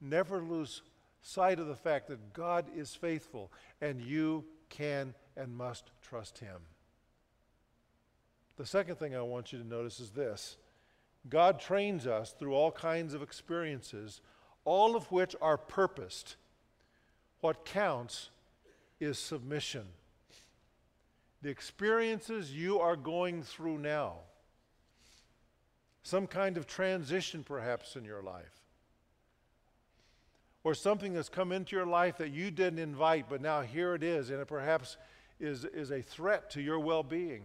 never 0.00 0.40
lose 0.40 0.82
sight 1.20 1.58
of 1.58 1.66
the 1.66 1.74
fact 1.74 2.06
that 2.08 2.32
God 2.32 2.66
is 2.76 2.94
faithful 2.94 3.50
and 3.80 4.00
you 4.00 4.44
can 4.70 5.14
and 5.36 5.56
must 5.56 5.90
trust 6.02 6.38
Him. 6.38 6.60
The 8.56 8.66
second 8.66 8.96
thing 8.96 9.16
I 9.16 9.22
want 9.22 9.52
you 9.52 9.58
to 9.58 9.66
notice 9.66 9.98
is 9.98 10.10
this 10.10 10.56
God 11.28 11.58
trains 11.58 12.06
us 12.06 12.32
through 12.32 12.54
all 12.54 12.70
kinds 12.70 13.12
of 13.12 13.22
experiences, 13.22 14.20
all 14.64 14.94
of 14.94 15.10
which 15.10 15.34
are 15.40 15.58
purposed. 15.58 16.36
What 17.44 17.66
counts 17.66 18.30
is 18.98 19.18
submission. 19.18 19.84
The 21.42 21.50
experiences 21.50 22.50
you 22.50 22.80
are 22.80 22.96
going 22.96 23.42
through 23.42 23.80
now, 23.80 24.14
some 26.02 26.26
kind 26.26 26.56
of 26.56 26.66
transition 26.66 27.44
perhaps 27.44 27.96
in 27.96 28.04
your 28.06 28.22
life, 28.22 28.62
or 30.62 30.72
something 30.72 31.12
that's 31.12 31.28
come 31.28 31.52
into 31.52 31.76
your 31.76 31.84
life 31.84 32.16
that 32.16 32.30
you 32.30 32.50
didn't 32.50 32.78
invite, 32.78 33.26
but 33.28 33.42
now 33.42 33.60
here 33.60 33.94
it 33.94 34.02
is, 34.02 34.30
and 34.30 34.40
it 34.40 34.48
perhaps 34.48 34.96
is, 35.38 35.66
is 35.66 35.90
a 35.90 36.00
threat 36.00 36.48
to 36.52 36.62
your 36.62 36.78
well 36.78 37.02
being. 37.02 37.42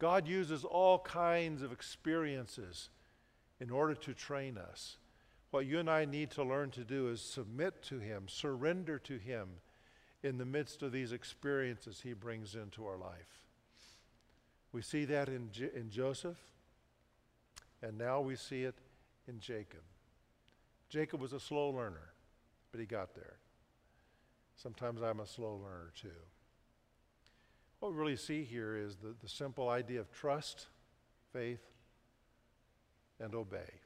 God 0.00 0.26
uses 0.26 0.64
all 0.64 0.98
kinds 0.98 1.62
of 1.62 1.70
experiences 1.70 2.88
in 3.60 3.70
order 3.70 3.94
to 3.94 4.14
train 4.14 4.58
us. 4.58 4.96
What 5.52 5.66
you 5.66 5.78
and 5.78 5.90
I 5.90 6.06
need 6.06 6.30
to 6.32 6.42
learn 6.42 6.70
to 6.70 6.82
do 6.82 7.10
is 7.10 7.20
submit 7.20 7.82
to 7.82 7.98
Him, 7.98 8.24
surrender 8.26 8.98
to 9.00 9.18
Him 9.18 9.48
in 10.22 10.38
the 10.38 10.46
midst 10.46 10.82
of 10.82 10.92
these 10.92 11.12
experiences 11.12 12.00
He 12.00 12.14
brings 12.14 12.54
into 12.54 12.86
our 12.86 12.96
life. 12.96 13.44
We 14.72 14.80
see 14.80 15.04
that 15.04 15.28
in, 15.28 15.50
J- 15.52 15.68
in 15.76 15.90
Joseph, 15.90 16.38
and 17.82 17.98
now 17.98 18.22
we 18.22 18.34
see 18.34 18.62
it 18.62 18.76
in 19.28 19.40
Jacob. 19.40 19.82
Jacob 20.88 21.20
was 21.20 21.34
a 21.34 21.40
slow 21.40 21.68
learner, 21.68 22.14
but 22.70 22.80
he 22.80 22.86
got 22.86 23.14
there. 23.14 23.36
Sometimes 24.56 25.02
I'm 25.02 25.20
a 25.20 25.26
slow 25.26 25.60
learner 25.62 25.92
too. 26.00 26.08
What 27.80 27.92
we 27.92 27.98
really 27.98 28.16
see 28.16 28.42
here 28.42 28.74
is 28.74 28.96
the, 28.96 29.14
the 29.20 29.28
simple 29.28 29.68
idea 29.68 30.00
of 30.00 30.10
trust, 30.10 30.68
faith, 31.30 31.60
and 33.20 33.34
obey. 33.34 33.81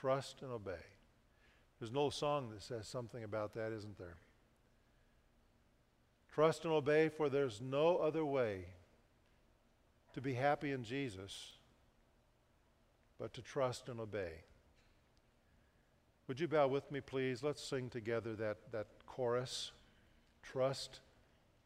Trust 0.00 0.42
and 0.42 0.50
obey. 0.50 0.84
There's 1.78 1.92
no 1.92 2.10
song 2.10 2.50
that 2.50 2.62
says 2.62 2.86
something 2.86 3.24
about 3.24 3.54
that, 3.54 3.72
isn't 3.72 3.98
there? 3.98 4.16
Trust 6.32 6.64
and 6.64 6.72
obey, 6.72 7.08
for 7.08 7.28
there's 7.28 7.60
no 7.60 7.98
other 7.98 8.24
way 8.24 8.66
to 10.14 10.20
be 10.20 10.34
happy 10.34 10.72
in 10.72 10.84
Jesus 10.84 11.52
but 13.18 13.32
to 13.34 13.42
trust 13.42 13.88
and 13.88 14.00
obey. 14.00 14.32
Would 16.26 16.40
you 16.40 16.48
bow 16.48 16.68
with 16.68 16.90
me, 16.90 17.00
please? 17.00 17.42
Let's 17.42 17.62
sing 17.62 17.90
together 17.90 18.34
that, 18.36 18.56
that 18.72 18.86
chorus 19.06 19.72
Trust 20.44 21.00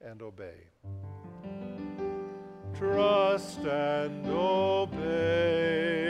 and 0.00 0.22
obey. 0.22 0.54
Trust 2.76 3.58
and 3.58 4.26
obey, 4.28 6.07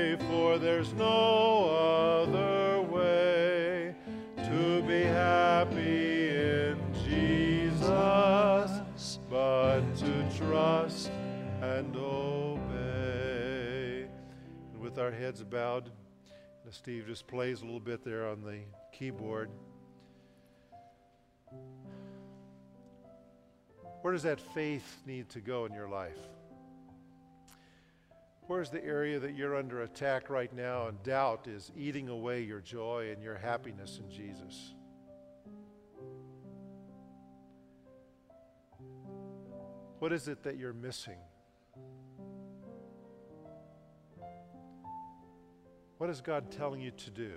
for 0.49 0.59
there's 0.59 0.95
no 0.95 2.25
other 2.25 2.81
way 2.81 3.95
to 4.37 4.83
be 4.83 5.03
happy 5.03 6.31
in 6.31 6.81
Jesus 7.05 7.91
but 9.29 9.83
to 9.95 10.25
trust 10.39 11.11
and 11.61 11.95
obey. 11.97 13.29
And 14.73 14.81
with 14.81 14.99
our 14.99 15.11
heads 15.11 15.43
bowed, 15.43 15.91
Steve 16.71 17.05
just 17.07 17.27
plays 17.27 17.61
a 17.61 17.65
little 17.65 17.79
bit 17.79 18.03
there 18.03 18.27
on 18.27 18.43
the 18.43 18.61
keyboard. 18.91 19.51
Where 24.01 24.15
does 24.15 24.23
that 24.23 24.41
faith 24.41 25.03
need 25.07 25.29
to 25.31 25.41
go 25.41 25.67
in 25.67 25.75
your 25.75 25.89
life? 25.91 26.17
Where's 28.49 28.71
the 28.71 28.83
area 28.83 29.21
that 29.21 29.37
you're 29.37 29.55
under 29.55 29.83
attack 29.83 30.31
right 30.31 30.51
now 30.55 30.89
and 30.89 31.03
doubt 31.03 31.47
is 31.47 31.71
eating 31.77 32.09
away 32.09 32.41
your 32.43 32.61
joy 32.61 33.11
and 33.13 33.23
your 33.23 33.37
happiness 33.37 34.01
in 34.03 34.11
Jesus? 34.11 34.75
What 39.99 40.15
is 40.15 40.29
it 40.29 40.43
that 40.45 40.57
you're 40.57 40.73
missing? 40.73 41.19
What 45.99 46.09
is 46.09 46.23
God 46.23 46.51
telling 46.51 46.81
you 46.81 46.93
to 46.93 47.11
do? 47.11 47.33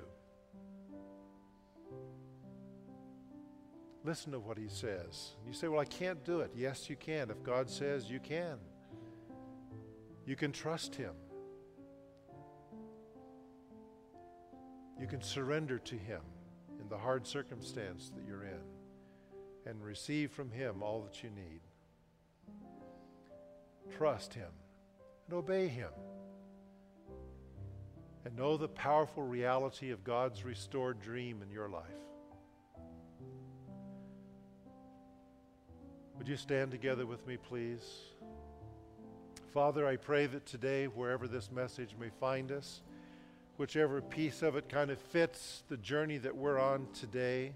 Listen 4.06 4.32
to 4.32 4.40
what 4.40 4.58
He 4.58 4.70
says. 4.70 5.32
You 5.46 5.52
say, 5.52 5.68
Well, 5.68 5.82
I 5.82 5.86
can't 5.86 6.24
do 6.24 6.40
it. 6.40 6.52
Yes, 6.56 6.90
you 6.90 6.96
can. 6.96 7.30
If 7.30 7.44
God 7.44 7.70
says 7.70 8.10
you 8.10 8.22
can, 8.22 8.60
you 10.26 10.36
can 10.36 10.52
trust 10.52 10.96
Him. 10.96 11.14
You 15.00 15.08
can 15.08 15.22
surrender 15.22 15.80
to 15.80 15.96
Him 15.96 16.22
in 16.80 16.88
the 16.88 16.98
hard 16.98 17.26
circumstance 17.26 18.12
that 18.16 18.24
you're 18.26 18.44
in 18.44 18.62
and 19.66 19.84
receive 19.84 20.32
from 20.32 20.52
Him 20.52 20.84
all 20.84 21.02
that 21.02 21.24
you 21.24 21.30
need. 21.30 21.62
Trust 23.98 24.34
Him 24.34 24.50
and 25.28 25.38
obey 25.38 25.68
Him. 25.68 25.90
And 28.24 28.36
know 28.38 28.56
the 28.56 28.68
powerful 28.68 29.24
reality 29.24 29.90
of 29.90 30.04
God's 30.04 30.46
restored 30.46 31.02
dream 31.02 31.42
in 31.42 31.50
your 31.50 31.68
life. 31.68 31.86
Would 36.20 36.28
you 36.28 36.38
stand 36.38 36.70
together 36.70 37.08
with 37.08 37.26
me, 37.26 37.38
please? 37.38 37.82
Father, 39.54 39.86
I 39.86 39.98
pray 39.98 40.28
that 40.28 40.46
today, 40.46 40.86
wherever 40.86 41.28
this 41.28 41.52
message 41.52 41.94
may 42.00 42.08
find 42.22 42.54
us, 42.54 42.84
whichever 43.58 44.02
piece 44.02 44.44
of 44.44 44.56
it 44.56 44.70
kind 44.70 44.90
of 44.90 44.98
fits 44.98 45.64
the 45.68 45.76
journey 45.76 46.18
that 46.20 46.34
we're 46.34 46.58
on 46.58 46.88
today, 46.94 47.52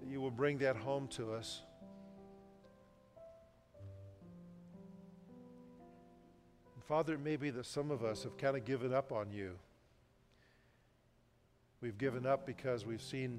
that 0.00 0.10
you 0.10 0.20
will 0.20 0.32
bring 0.32 0.58
that 0.58 0.74
home 0.74 1.06
to 1.08 1.32
us. 1.32 1.62
Father, 6.88 7.14
it 7.14 7.20
may 7.20 7.36
be 7.36 7.50
that 7.50 7.66
some 7.66 7.92
of 7.92 8.02
us 8.04 8.24
have 8.24 8.36
kind 8.36 8.56
of 8.56 8.64
given 8.64 8.92
up 8.92 9.12
on 9.12 9.30
you. 9.30 9.52
We've 11.80 11.96
given 11.96 12.26
up 12.26 12.46
because 12.46 12.84
we've 12.84 13.00
seen 13.00 13.38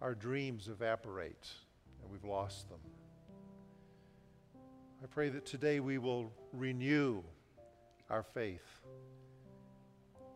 our 0.00 0.14
dreams 0.14 0.68
evaporate 0.68 1.48
and 2.02 2.10
we've 2.10 2.24
lost 2.24 2.70
them. 2.70 2.80
I 5.02 5.06
pray 5.06 5.30
that 5.30 5.46
today 5.46 5.80
we 5.80 5.96
will 5.96 6.30
renew 6.52 7.22
our 8.10 8.22
faith, 8.22 8.82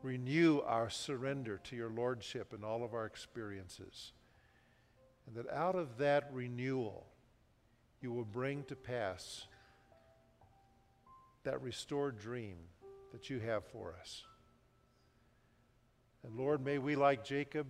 renew 0.03 0.61
our 0.61 0.89
surrender 0.89 1.61
to 1.65 1.77
your 1.77 1.91
Lordship 1.91 2.55
in 2.55 2.65
all 2.65 2.83
of 2.83 2.95
our 2.95 3.05
experiences, 3.05 4.13
and 5.27 5.37
that 5.37 5.53
out 5.53 5.75
of 5.75 5.99
that 5.99 6.31
renewal, 6.33 7.07
you 8.01 8.11
will 8.11 8.25
bring 8.25 8.65
to 8.65 8.75
pass 8.75 9.47
that 11.43 11.61
restored 11.61 12.19
dream 12.19 12.57
that 13.13 13.29
you 13.29 13.41
have 13.41 13.67
for 13.67 13.95
us. 14.01 14.25
And 16.23 16.37
Lord, 16.37 16.65
may 16.65 16.79
we, 16.79 16.97
like 16.97 17.23
Jacob, 17.23 17.67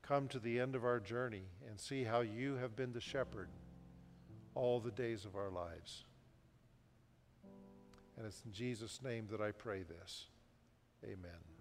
come 0.00 0.28
to 0.28 0.38
the 0.38 0.60
end 0.60 0.74
of 0.74 0.82
our 0.82 0.98
journey 0.98 1.44
and 1.68 1.78
see 1.78 2.04
how 2.04 2.20
you 2.20 2.54
have 2.54 2.74
been 2.74 2.94
the 2.94 3.02
shepherd 3.02 3.50
all 4.54 4.80
the 4.80 4.90
days 4.90 5.24
of 5.24 5.36
our 5.36 5.50
lives. 5.50 6.04
And 8.16 8.26
it's 8.26 8.42
in 8.44 8.52
Jesus' 8.52 9.00
name 9.02 9.28
that 9.30 9.40
I 9.40 9.50
pray 9.52 9.82
this. 9.82 10.26
Amen. 11.04 11.59